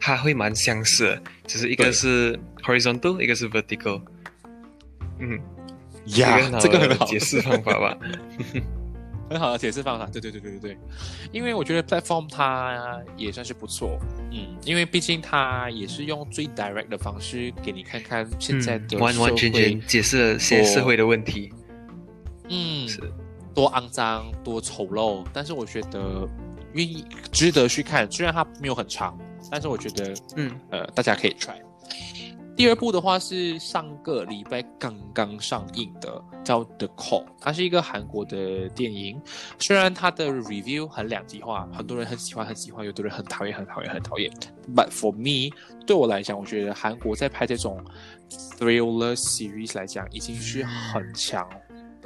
[0.00, 4.02] 它会蛮相似的，只是一个是 horizontal，一个是 vertical。
[5.20, 5.40] 嗯，
[6.16, 7.98] 呀，这个很好解释方法吧。
[9.28, 10.78] 很好的解释方法，对对对对对对，
[11.32, 13.98] 因为我觉得 platform 它也算是不错，
[14.32, 21.52] 嗯，因为毕竟它也是用最 direct 的方式给你看看现在的嗯完完全全解释了现在社会的问题。
[22.48, 23.12] 嗯，是
[23.54, 26.26] 多肮脏、多丑陋，但是我觉得
[26.72, 29.18] 愿意值得去看，虽然它没有很长，
[29.50, 31.56] 但是我觉得嗯呃大家可以 try。
[32.58, 39.22] 第二部的话是上个礼拜刚刚上映的，叫《The Call》，它是一个韩国的电影。
[39.60, 44.28] 虽然它的 review 很两极化，很多人很喜欢很喜欢，有的人很讨厌很讨厌很讨厌。
[44.74, 45.54] But for me，
[45.86, 47.80] 对我来讲，我觉得韩国在拍这种
[48.28, 51.48] thriller series 来讲，已经是很强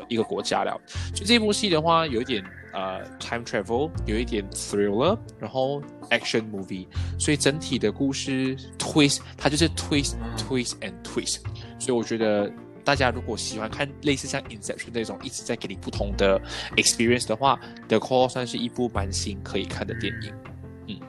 [0.09, 0.81] 一个国家了。
[1.15, 6.87] 所以这部戏的话，有一点呃 time travel，有一点 thriller，然后 action movie，
[7.19, 11.39] 所以整体的故事 twist，它就是 twist twist and twist。
[11.79, 12.51] 所以我觉得
[12.85, 16.41] 大家如果喜欢看类似像 Inception 那种一直在给你不同的
[16.77, 20.33] experience 的话，《The Call》算是一部蛮新可以看的电影。
[20.33, 21.01] 嗯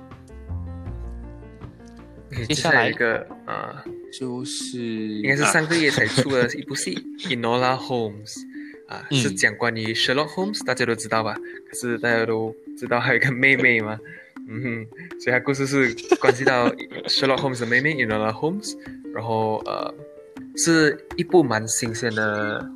[2.48, 3.76] 接下来一个呃，
[4.20, 6.96] 就是应该是啊上个月才出的一部戏
[7.28, 8.26] 《Enola Holmes》，
[8.88, 11.36] 啊，嗯是讲关于 Sherlock Holmes，大家都知道吧？
[11.70, 14.00] 可是大家都知道还有一个妹妹嘛，
[14.48, 16.70] 嗯哼，所以它故事是关系到
[17.08, 18.78] Sherlock Holmes 的妹妹 Enola Holmes，
[19.14, 19.94] 然后呃，
[20.58, 22.70] 是一部蛮新鲜的，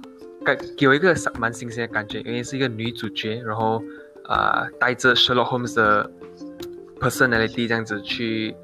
[0.45, 3.83] 感给我一个蛮新鲜的感觉，因为是一个女主角，然后
[4.23, 6.09] 啊、呃带着 Sherlock Holmes 的
[6.99, 8.55] personality 这样子去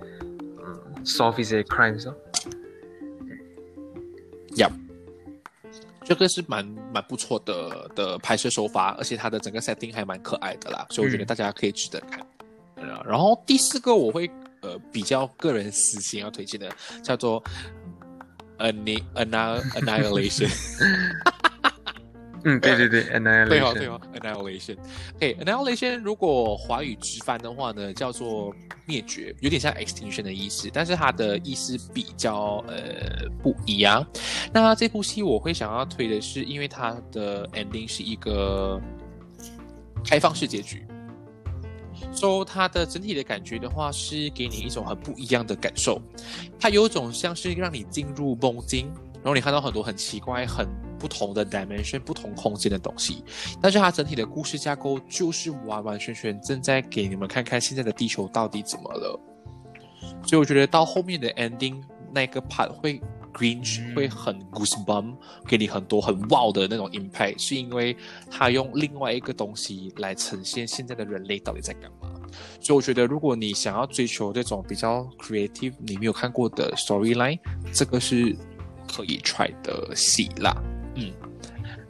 [0.65, 2.15] 嗯 solve 一些 crimes 哦。
[4.55, 4.69] 呀，
[6.03, 12.19] 这个是蛮蛮不错的的拍摄手法，而且它的整个 setting 还蛮可爱的啦，所以我觉得嗯大家可以值得看。
[12.75, 14.29] 呃然后第四个我会
[14.61, 16.69] 呃比较个人私心要推荐的，
[17.01, 17.41] 叫做
[18.59, 20.49] Anni Anni Annihilation。
[22.45, 23.03] 嗯，对对对
[23.47, 24.77] 对哦，，Annihilation，对哦，Annihilation。
[25.15, 28.53] OK，Annihilation 如果华语直翻的话呢，叫做
[28.85, 34.05] 灭绝，有点像 extinction 的意思，但是它的意思比较呃不一样。
[34.51, 38.79] 那这部戏我会想要推的是，因为它的 ending 是一个
[40.03, 40.85] 开放式结局。
[42.11, 46.01] so 它的整体的感觉的话，是给你一种很不一样的感受。
[46.59, 50.67] 它有一种像是让你进入梦境，然后你看到很多很奇怪、很
[51.03, 53.21] 不同的 dimension、不同空间的东西。
[53.61, 59.19] 但是它整体的故事架构就是完完全全正在给你们看看现在的地球到底怎么了。
[60.25, 61.81] 所以我觉得到后面的 ending
[62.13, 63.01] 那个 part 会
[63.33, 67.97] grinch、嗯会很 goosebump，给你很多很 wow 的那种 impact，是因为
[68.31, 72.09] 它用另外一个东西来呈现现在的人类到底在干嘛。
[72.61, 77.37] 所以我觉得，如果你想要追求这种比较 creative，你没有看过的 storyline，
[77.73, 78.35] 这个是
[78.87, 80.55] 可以 try 的戏啦。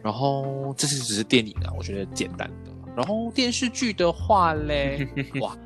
[0.04, 2.72] 嗯，然后这是只是电影啊，我觉得简单的。
[2.96, 5.08] 然后电视剧的话嘞，
[5.42, 5.58] 哇，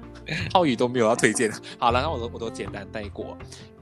[0.53, 1.51] 浩宇都没有要推荐。
[1.77, 3.37] 好了，那我都我都简单带过。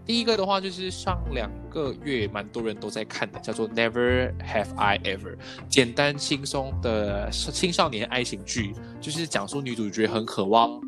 [0.05, 5.35] 第一个的话就是上两个月蛮多人都在看的，叫做《Never Have I Ever》，
[5.67, 10.79] 简单轻松的青少年爱情剧，就是讲述女主角很渴望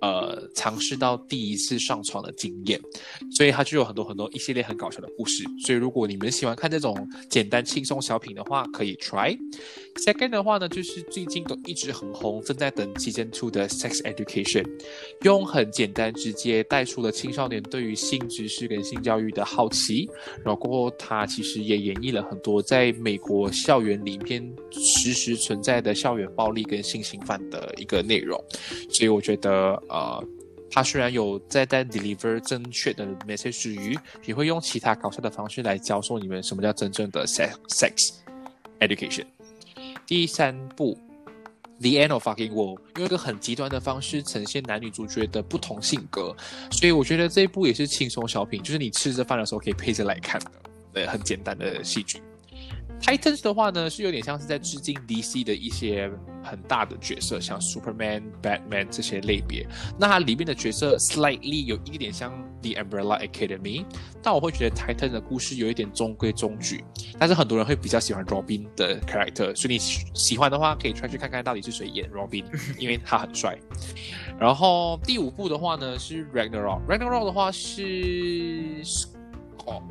[0.00, 2.80] 呃尝试到第一次上床的经验，
[3.36, 5.44] 所以它就有很多很多一系列很搞笑的故事。
[5.64, 9.36] 所以如果你们喜欢看这种简单轻松小品的话，可以 try。
[9.96, 14.64] Second 的话呢，就是最近都一直很红，正在等 Season Two 的 Sex Education，
[15.22, 20.08] 用很简单直接带出了青少年对于性知识跟性教育的好奇，
[20.44, 28.42] 然后过后它其实也演绎了很多在美国校园里面实时存在的校园暴力跟性侵犯的一个内容，
[28.90, 29.50] 所以我觉得
[29.88, 30.24] 呃。
[30.70, 38.10] 它虽然有在在 deliver 正确的 message 之余，也会用其他搞笑的方式来教授你们什么叫真正的 sex sex
[38.78, 39.24] education。
[40.08, 40.98] 第三部
[41.80, 46.34] 《The End of Fucking World》用一个很极端的方式呈现男女主角的不同性格，
[46.72, 50.50] 所以我觉得这一部也是轻松小品，就是你吃着饭的时候可以配着来看的，
[50.94, 52.22] 呃，很简单的戏剧。
[53.00, 56.10] Titans 的话呢，是有点像是在致敬 DC 的一些
[56.42, 59.66] 很大的角色，像 Superman、Batman 这些类别。
[59.98, 63.84] 那它里面的角色 slightly 有一点像 The Umbrella Academy，
[64.22, 66.84] 但我会觉得 Titan 的故事有一点中规中矩。
[67.18, 72.44] 但是很多人会比较喜欢 Robin 的 character，所以你喜欢的话，可以 try 去看看到底是谁演 Robin，
[72.78, 73.56] 因为他很帅。
[74.38, 78.82] 然后第五部的话呢是 Ragnarok，Ragnarok 的话是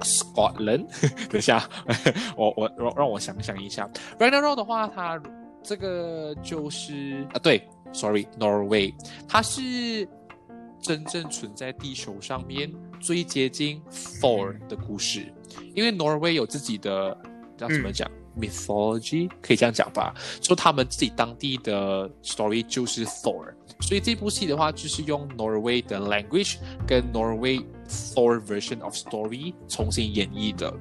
[0.01, 0.85] Scotland，
[1.29, 1.67] 等一下，
[2.35, 5.21] 我我让让我想想一下，Ragnarok 的话，它
[5.63, 8.93] 这个就是啊，对，sorry，Norway，
[9.27, 10.07] 它是
[10.81, 15.33] 真正存在地球上面最接近 Thor 的故事，
[15.75, 17.17] 因为 Norway 有自己的
[17.57, 18.09] 叫怎么讲、
[18.39, 26.57] mythology，可以这样讲吧，说他们自己当地的 story 就是 Thor，所以这部戏的话就是用 Norway 的 language
[26.87, 30.73] 跟 Norway Thor version of story 重新演绎的，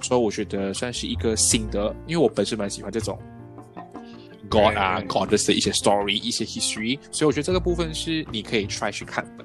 [0.00, 3.18] 所以我觉得算是一个新的，因为我本身蛮喜欢这种
[4.50, 5.00] God 啊.
[5.02, 9.44] Goddess 的一些 story 一些 history，所以我觉得这个部分是你可以 try 去看的。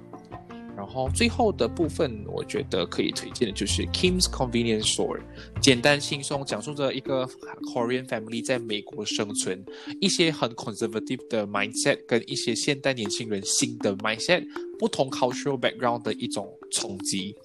[0.76, 5.18] 然后最后的部分，我觉得可以推荐的就是 Kim's Convenience Store，
[5.62, 7.26] 简单轻松讲述着一个
[7.74, 9.64] Korean family 在美国生存，
[10.02, 14.46] 一些很 conservative 的 mindset 跟一些现代年轻人新的 mindset，
[14.78, 17.36] 不同 cultural background 的一种冲击。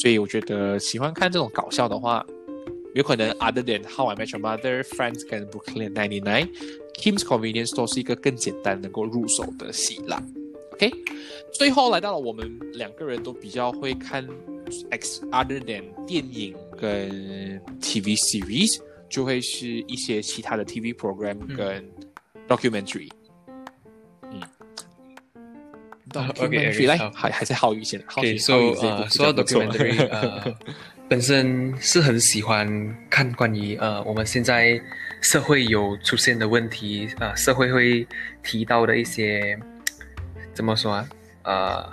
[0.00, 2.24] 所以我觉得喜欢看这种搞笑的话，
[2.94, 10.22] 有可能 other than How I Met Your Mother、Friends 跟 Brooklyn Ninety Nine，Kim's Convenience Store 是一个更简单能够入手的戏啦。
[10.72, 10.90] OK，
[11.52, 14.26] 最后来到了我们两个人都比较会看
[14.90, 21.84] X other than 电影跟 TV series，就会是一些其他的 TV program 跟
[22.48, 23.08] documentary。
[23.08, 23.23] 嗯
[26.38, 27.10] OK，OK，，documentary 来好。
[27.10, 29.64] 还还在浩宇先，浩宇 Okay, 浩宇 so 这一部 uh, 比说到较不错。
[29.64, 30.54] documentary，呃，
[31.08, 34.80] 本身是很喜欢看关于呃我们现在
[35.20, 38.06] 社会有出现的问题啊、呃，社会会
[38.42, 39.58] 提到的一些
[40.52, 41.08] 怎么说啊
[41.42, 41.92] 呃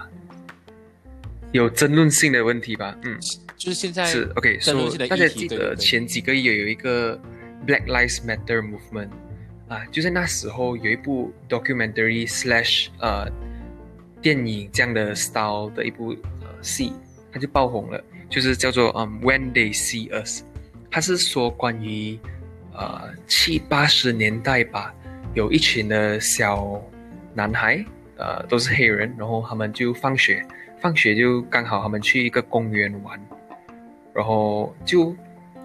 [1.51, 3.17] 有争论性的问题吧，嗯，
[3.57, 7.19] 就是现在是 OK，争论性的大家记得前几个月有一个
[7.67, 9.09] Black Lives Matter movement
[9.67, 13.28] 啊，就在那时候有一部 documentary slash 呃
[14.22, 16.11] 电影这样的 style 的一部
[16.41, 16.93] 呃戏，
[17.32, 20.43] 它就爆红了，就是叫做嗯 When They See Us，
[20.89, 22.19] 它是说关于
[22.74, 24.93] 呃七八十年代吧，
[25.34, 26.82] 有一群的小
[27.34, 27.84] 男孩，
[28.17, 30.45] 呃都是黑人，然后他们就放学，
[30.80, 33.19] 放学就刚好他们去一个公园玩。
[34.13, 35.15] 然后就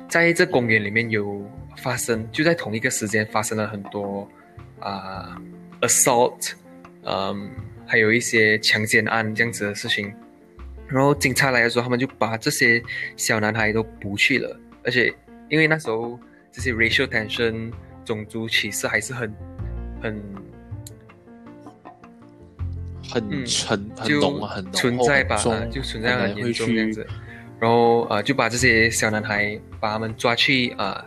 [0.08, 1.44] 在这公园里面有
[1.78, 4.28] 发生，就在同一个时间发生了很多
[4.78, 5.36] 啊、
[5.80, 6.52] assault，
[7.02, 7.50] 嗯，
[7.86, 10.12] 还有一些强奸案这样子的事情。
[10.88, 12.82] 然后警察来的时候，他们就把这些
[13.16, 15.12] 小男孩都捕去了，而且
[15.48, 16.18] 因为那时候
[16.52, 17.72] 这些 racial tension
[18.04, 19.34] 种族歧视还是很
[20.00, 20.22] 很
[23.10, 23.44] 很嗯、
[23.96, 25.36] 很就浓啊，很存在吧，
[25.70, 27.06] 就存在很很严重这样子。
[27.58, 31.04] 然后呃，就把这些小男孩把他们抓去啊、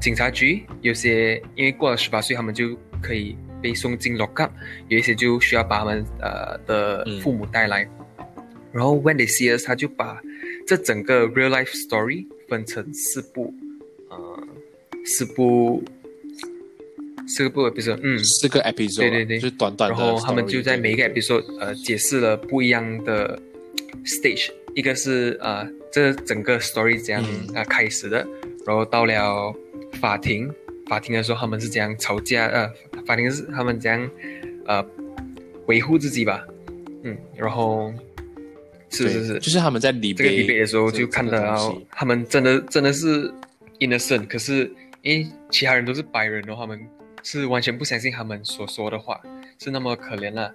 [0.00, 4.52] 警察局，有些因为过了十八岁，他们就可以被送进 lock up，
[4.88, 7.88] 有一些就需要把他们呃的嗯父母带来。
[8.72, 10.20] 然后 When They See Us，他就把
[10.66, 13.52] 这整个 real life story 分成四部，
[14.08, 14.42] 呃，
[15.04, 15.82] 四部，
[17.26, 20.14] 四个部 episode，嗯，四个 episode，啊对对对就是短短的然。
[20.14, 23.36] 后他们就在每一个对 episode 呃解释了不一样的
[24.04, 28.24] stage，一个是呃这整个 story 怎样嗯呃开始的，
[28.64, 29.52] 然后到了
[30.00, 30.48] 法庭，
[30.90, 32.68] 法庭的时候他们是怎样吵架，呃
[33.06, 34.10] 法庭是他们怎样
[34.66, 34.84] 呃
[35.66, 36.44] 维护自己吧，
[37.04, 37.94] 嗯，然后
[38.90, 43.32] 是是是，就是他们在里这个 debate 的时候就看这个到他们真的真的是
[43.78, 44.68] innocent，可是
[45.02, 46.80] 因为其他人都是白人的话，他们
[47.22, 49.20] 是完全不相信他们所说的话，
[49.60, 50.52] 是那么可怜了。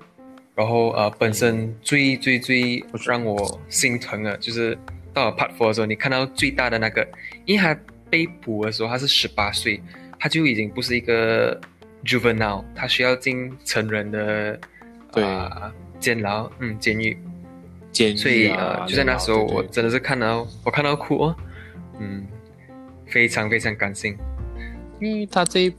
[0.53, 4.77] 然后呃，本身最最最让我心疼的，就是
[5.13, 7.07] 到了 Part Four 的时候，你看到最大的那个，
[7.45, 7.77] 因为他
[8.09, 9.81] 被捕的时候他是十八岁，
[10.25, 11.61] 他就已经不是一个
[12.03, 14.59] juvenile，他需要进成人的
[15.11, 15.23] 对。
[15.23, 17.15] 啊、监牢，嗯，监狱。
[17.91, 21.35] 监狱所以啊呃，就在那时候，我真的是看到我看到哭哦，
[21.99, 22.25] 嗯，
[23.05, 24.17] 非常非常感性，
[24.99, 25.73] 因为他这一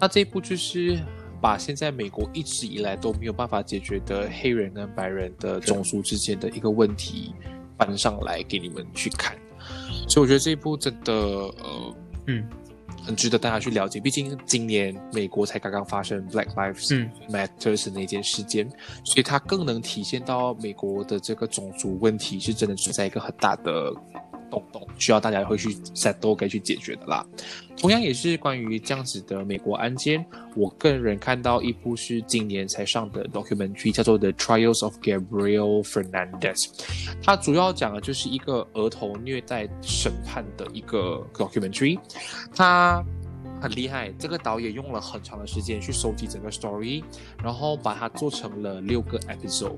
[0.00, 0.98] 他这一部就是
[1.38, 7.34] 把现在美国一直以来都没有办法解决的黑人跟白人的种族之间的一个问题
[7.76, 9.36] 搬上来给你们去看，
[10.08, 11.94] 所以我觉得这一部真的呃
[12.28, 12.48] 嗯
[13.06, 14.00] 很值得大家去了解。
[14.00, 18.68] 毕竟今年美国才刚刚发生 Black Lives 嗯 Matters 那件事件，
[19.04, 23.92] 所以它更能体现到美国的这个种族问题是真的存在一个很大的
[24.50, 27.26] 洞洞，需要大家会去 settle 该去解决的啦。
[27.76, 30.24] 同样也是关于这样子的美国案件，
[30.54, 36.64] 我个人看到一部是今年才上的 documentary，叫做《The Trials of Gabriel Fernandez》。
[37.22, 41.98] 它主要讲的就是一个儿童虐待审判的一个 documentary。
[42.54, 43.04] 它
[43.60, 47.02] 很厉害，这个导演用了很长的时间去收集整个 story，
[47.42, 49.76] 然后把它做成了六个 episode。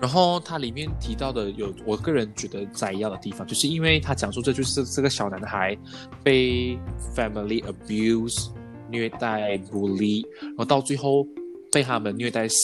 [0.00, 5.76] 然后它里面提到的有，我个人觉得摘要的地方，就是因为他讲述这就是这个小男孩
[6.22, 6.78] 被
[7.14, 8.50] family abuse
[8.90, 11.26] 虐待孤立然后到最后
[11.72, 12.56] 被他们虐待死。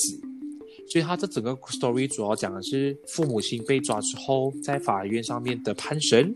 [0.89, 6.35] 所以他这整个 story 主要讲的是父母亲被抓之后，在法院上面的判审。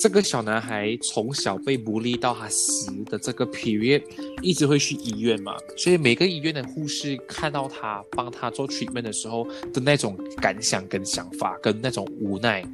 [0.00, 4.02] 这个小男孩从小被孤立到他死的这个 period，
[4.40, 12.64] 一直会去医院嘛，所以每个医院的护士看到他帮他做 treatment 的时候的那种感想跟想法，跟那种无奈，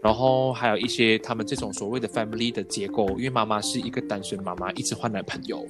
[0.00, 5.66] 然后还有一些他们这种所谓的 family 的结构，因为妈妈是一个单身妈妈，一直换男朋友，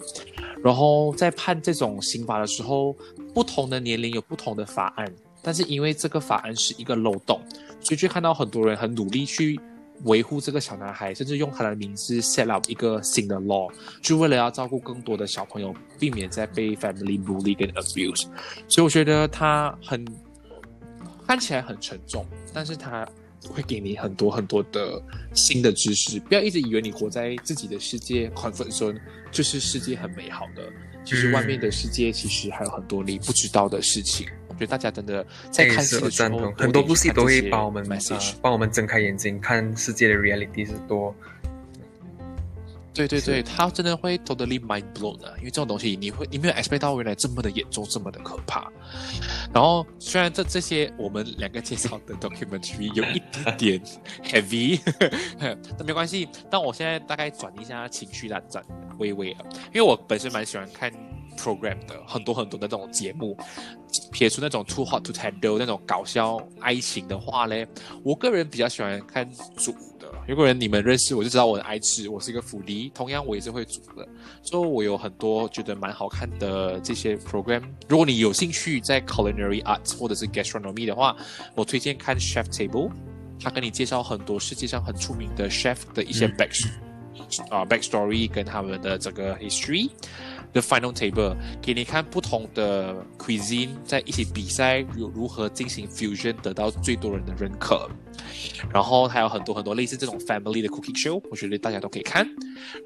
[0.63, 2.95] 然后在判这种刑罚的时候，
[3.33, 7.41] 不同的年龄有不同的法案，但是因为这个法案是一个漏洞，
[7.81, 9.59] 所以就看到很多人很努力去
[10.05, 13.71] 维护这个小男孩，甚至用他的名字 set up 一个新的 law，
[14.01, 18.27] 就为了要照顾更多的小朋友，避免再被 family bully 跟 abuse。
[18.67, 20.05] 所以我觉得他很
[21.27, 23.07] 看起来很沉重，但是他
[23.49, 25.03] 会给你很多很多的
[25.35, 26.19] 新的知识。
[26.21, 28.99] 不要一直以为你活在自己的世界，confort zone，
[29.31, 30.63] 就是世界很美好的，
[31.05, 34.27] 其实外面的世界其实还有很多你不知道的事情。
[34.61, 38.39] 我觉得大家真的在看戏的时候，很多部戏都会帮我们 message 呃。
[38.43, 41.15] 帮我们睁开眼睛，看世界的 reality 是多。
[42.93, 48.71] 对对对，他真的会 totally mind blown 的，因为这种东西你会你没有 expect 到原来这么的严重，这么的可怕。
[49.55, 53.83] 然后虽然这这些我们两个介绍的 documentary 有一点点
[54.23, 54.79] heavy，
[55.79, 56.29] 但没关系。
[56.51, 58.63] 但我现在大概转一下情绪来转
[58.99, 59.41] 微微啊，
[59.73, 60.93] 因为我本身蛮喜欢看
[61.41, 63.37] program 的，很多很多的那种节目。
[64.13, 67.67] 撇除那种 too hot to handle 那种搞笑爱情的话嘞，
[68.05, 70.09] 我个人比较喜欢看煮的。
[70.29, 74.07] 如果人你们认识我就知道我很爱吃，我是一个福利，同样我也是会煮的。
[74.43, 77.63] 所以我有很多觉得蛮好看的这些 program。
[77.89, 81.17] 如果你有兴趣在 culinary arts 或者是 gastronomy 的话，
[81.57, 82.91] 我推荐看 Chef Table，
[83.43, 86.69] 他跟你介绍很多世界上很出名的 chef 的一些 back
[87.49, 89.91] 啊 backstory 跟他们的这个 history。
[90.53, 97.89] The final table 给你看不同的 cuisine 在一起比赛有如何进行 fusion 得到最多人的认可，
[98.73, 102.29] 然后还有很多很多类似这种 family 的 cooking show，我觉得大家都可以看。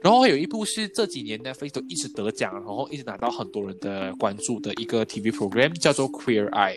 [0.02, 6.76] 然后有一部是这几年 Netflix 都一直得奖，然后一直拿到很多人的关注的一个 TV program，叫做 Queer Eye。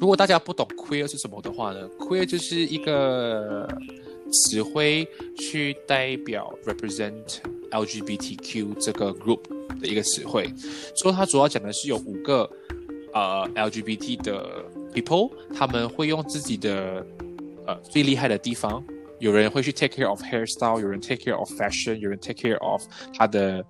[0.00, 3.68] 如果大家不懂 queer 是什么的话呢，queer 就是一个
[4.32, 5.06] 词汇
[5.36, 7.38] 去代表 represent
[7.70, 9.40] LGBTQ 这个 group。
[9.80, 10.48] 的一个词汇，
[10.94, 12.48] 所以它主要讲的是有五个
[13.12, 14.64] 呃 LGBT 的
[14.94, 17.04] people，他们会用自己的
[17.66, 18.84] 呃最厉害的地方，
[19.18, 22.80] 有人会去 take care of hairstyle，有人 take care of fashion，有人 take care of
[23.12, 23.64] 他的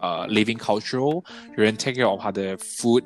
[0.00, 1.24] 呃 living cultural，
[1.56, 3.04] 有人 take care of 他的 food，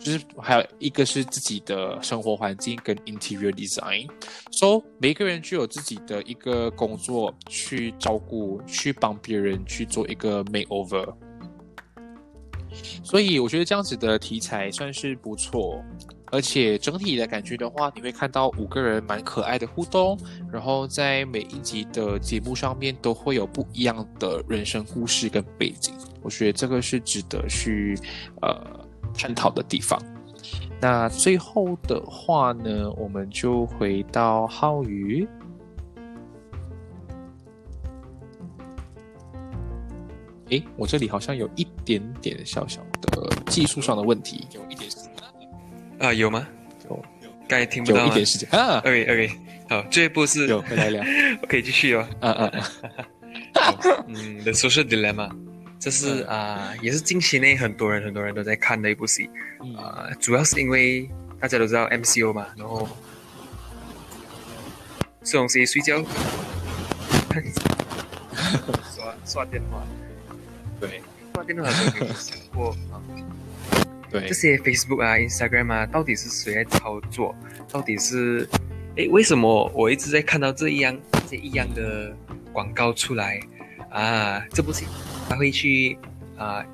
[0.00, 4.08] 就是还有一个是自己的生活环境跟 interior design，
[4.50, 11.14] 所以每个人具有自己的一个工作去照顾，去帮别人去做一个 makeover。
[13.04, 15.84] 所以我觉得这样子的题材算是不错，
[16.30, 20.16] 而且整体的感觉的话，你会看到五个人蛮可爱的互动，
[20.52, 25.92] 然后在每一集的节目上面都会有不一样的人生故事跟背景，
[26.22, 27.98] 我觉得这个是值得去
[28.40, 28.79] 呃
[29.14, 30.00] 探讨的地方。
[30.80, 35.28] 那最后的话呢，我们就回到浩宇。
[40.50, 44.90] 哎，我这里好像有一点点小小的技术上的问题，有一点
[46.00, 46.48] 啊，有吗？
[46.88, 47.00] 有，
[47.46, 48.78] 刚才听不到有一点时间啊。
[48.78, 49.30] OK OK，
[49.68, 51.04] 好，这一步是有回来聊，
[51.40, 52.04] 我 可以继续哦。
[52.20, 52.62] 嗯嗯嗯，
[54.08, 55.30] 嗯， The Social Dilemma，
[55.80, 59.30] 这是啊，也是近期内很多人很多人都在看的一部戏
[59.78, 61.10] 啊，主要是因为
[61.40, 62.86] 大家都知道 MCO 嘛，然后
[65.24, 66.04] 吃东西睡觉，
[68.94, 69.82] 刷刷电话。
[70.78, 71.00] 对，
[71.34, 73.00] 刷电话都有想过啊。
[74.10, 77.34] 对，这些 Facebook 啊、Instagram 啊，到底是谁在操作？
[77.70, 78.46] 到底是，
[78.96, 80.98] 诶，为什么我一直在看到这样
[81.30, 82.14] 这一样的
[82.52, 83.40] 广告出来
[83.88, 84.44] 啊？
[84.50, 84.86] 这不行，
[85.30, 85.96] 他会去
[86.36, 86.66] 啊，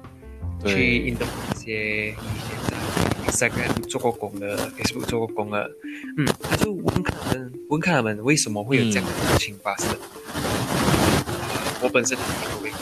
[0.65, 5.71] 去印度一些以前在 Instagram 做过工的、Facebook 做过工的，
[6.17, 9.95] 嗯，他就问他们，问他们为什么会有这样的事情发生？
[11.83, 12.73] 我本身以为。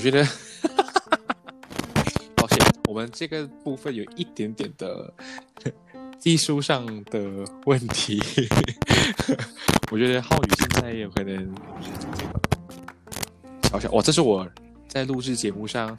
[0.00, 0.26] 我觉得，
[2.34, 5.12] 抱歉，我们这个部分有一点点的
[6.18, 7.20] 技术上的
[7.66, 8.18] 问题。
[9.92, 11.54] 我觉得浩宇现在有可能
[13.64, 14.48] 小小，哇，这是我
[14.88, 15.98] 在录制节目上。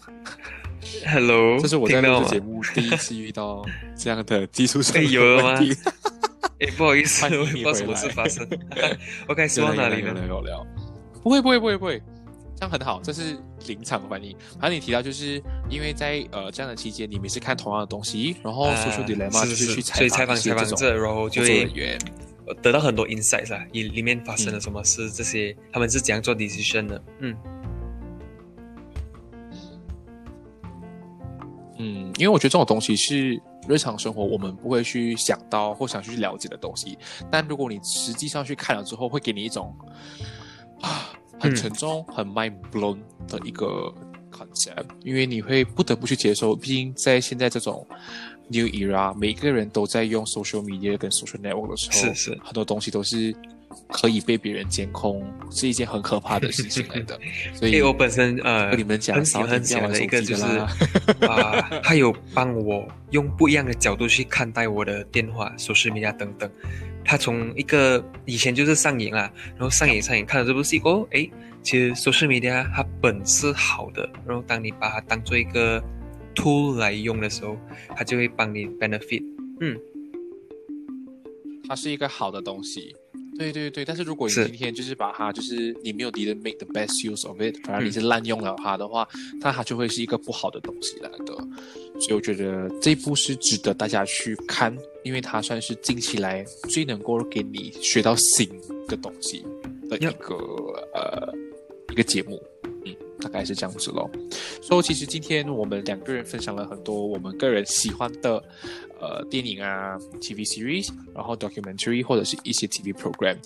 [1.05, 3.63] Hello， 这是我在录制节目第一次遇到
[3.95, 5.59] 这样的技术上有了吗？
[6.59, 8.47] 哎，不好意思，我不知道什么事发生。
[9.29, 10.11] OK，说到哪里了？
[10.25, 10.65] 聊聊。
[11.21, 12.01] 不会，不会，不会，不会，
[12.61, 13.01] 这样很好。
[13.01, 13.35] 这是
[13.65, 14.37] 临场反应。
[14.59, 21.97] 反正你提到，就是因为在呃这样的期间，你们是看同样的东西，然后说出 dilemma 就是去采访采访这，然后就会员
[22.61, 27.03] 得到很多 insights 啊，里里面发生了什么事，这些他们是怎样做 decision 的？
[27.21, 27.35] 嗯。
[31.79, 36.95] 嗯，因为我觉得这种东西是日常生活我们不会去想到或想去了解的东西，
[37.31, 39.75] 但如果你实际上去看了之后，会给你一种
[40.81, 41.09] 啊
[41.39, 42.97] 很沉重、很 mind blown
[43.27, 43.93] 的一个
[44.31, 47.85] concept，因为你会不得不去接受，毕竟在现在这种
[48.47, 53.33] new era，每个人都在用 social media 跟 social network 的时候，是是很多东西都是
[53.89, 57.17] 可以被别人监控，是一件很可怕的事情来的。
[57.55, 60.43] 所以我本身呃跟你们讲很喜欢很喜欢的一个就是
[61.25, 66.49] 啊， 他有帮我用不一样的角度去看待我的电话、手视频啊等等。
[67.11, 71.29] 他从一个以前就是上瘾啦，然后上瘾上瘾看了这部戏过后，诶，
[71.61, 75.83] 其实 social media 它本是好的，然后当你把它当做一个
[76.33, 77.57] tool 来用的时候，
[77.97, 79.25] 它就会帮你 benefit。
[79.59, 79.77] 嗯，
[81.67, 82.95] 它是一个好的东西。
[83.41, 89.07] 对对对，但是如果你今天就是把它，就是你没有你的 make the best use of it，反而你是滥用了它的话，
[89.39, 91.33] 那它就会是一个不好的东西来的。
[91.99, 98.47] 所以我觉得这一部是值得大家去看，因为它算是近期来最能够给你学到新
[98.87, 99.43] 的东西
[99.89, 100.35] 的一个
[100.93, 101.33] 呃
[101.91, 102.41] 一个节目。
[103.21, 104.09] 大概是这样子咯。
[104.61, 108.43] 所以其实今天我们两个人分享了很多我们个人喜欢的
[108.99, 113.37] 呃电影啊、TV series，然后 documentary 或者是一些 TV program，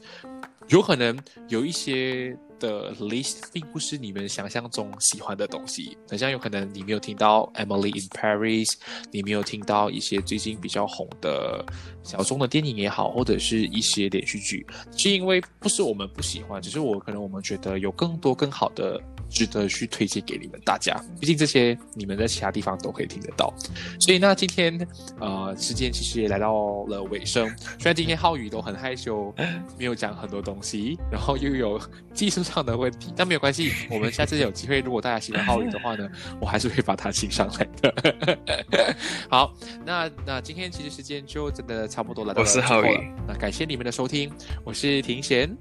[0.70, 1.18] 有可能
[1.50, 8.72] 有一些的 list 并不是你们想象中喜欢的东西，好像有可能你没有听到 Emily in Paris，
[9.12, 11.66] 你没有听到一些最近比较红的
[12.02, 14.66] 小众的电影也好，或者是一些连续剧，
[14.96, 20.96] 是因为不是我们不喜欢，只是我可能我们觉得有更多更好的值得去推荐给你们大家。
[21.20, 23.54] 毕竟这些你们在其他地方都可以听得到。
[24.00, 24.88] 所以呢，今天
[25.20, 27.48] 呃时间其实也来到了尾声。
[27.80, 29.34] 虽然今天浩宇都很害羞，
[29.78, 31.80] 没有讲很多东西，然后又有
[32.14, 38.38] 技术上的问题，但没有关系，我们下次有机会，如果大家喜欢浩宇的话呢，我还是会把他请上来的。
[39.30, 39.54] 好，
[39.86, 44.32] 那那今天其实时间就真的差不多来到了我是浩宇那感谢你们的收听，
[44.64, 45.56] 我是庭贤。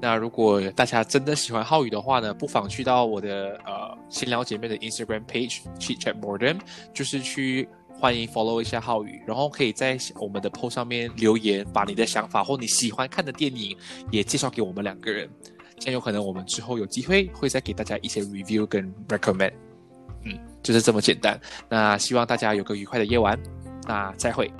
[0.00, 6.58] 那如果大家真的喜欢浩宇的话呢，不妨去到我的呃新聊姐妹的 Instagram page Chit Chat Boredom，
[6.92, 13.76] 就是去欢迎 follow 一下浩宇，然后可以在我们的 post 上面留言，把你的想法或你喜欢看的电影
[14.10, 15.28] 也介绍给我们两个人，
[15.78, 19.52] 这样有可能我们之后有机会会再给大家一些 review 跟 recommend，
[20.24, 21.40] 嗯，就是这么简单。
[21.68, 23.38] 那希望大家有个愉快的夜晚，
[23.88, 24.52] 那再会。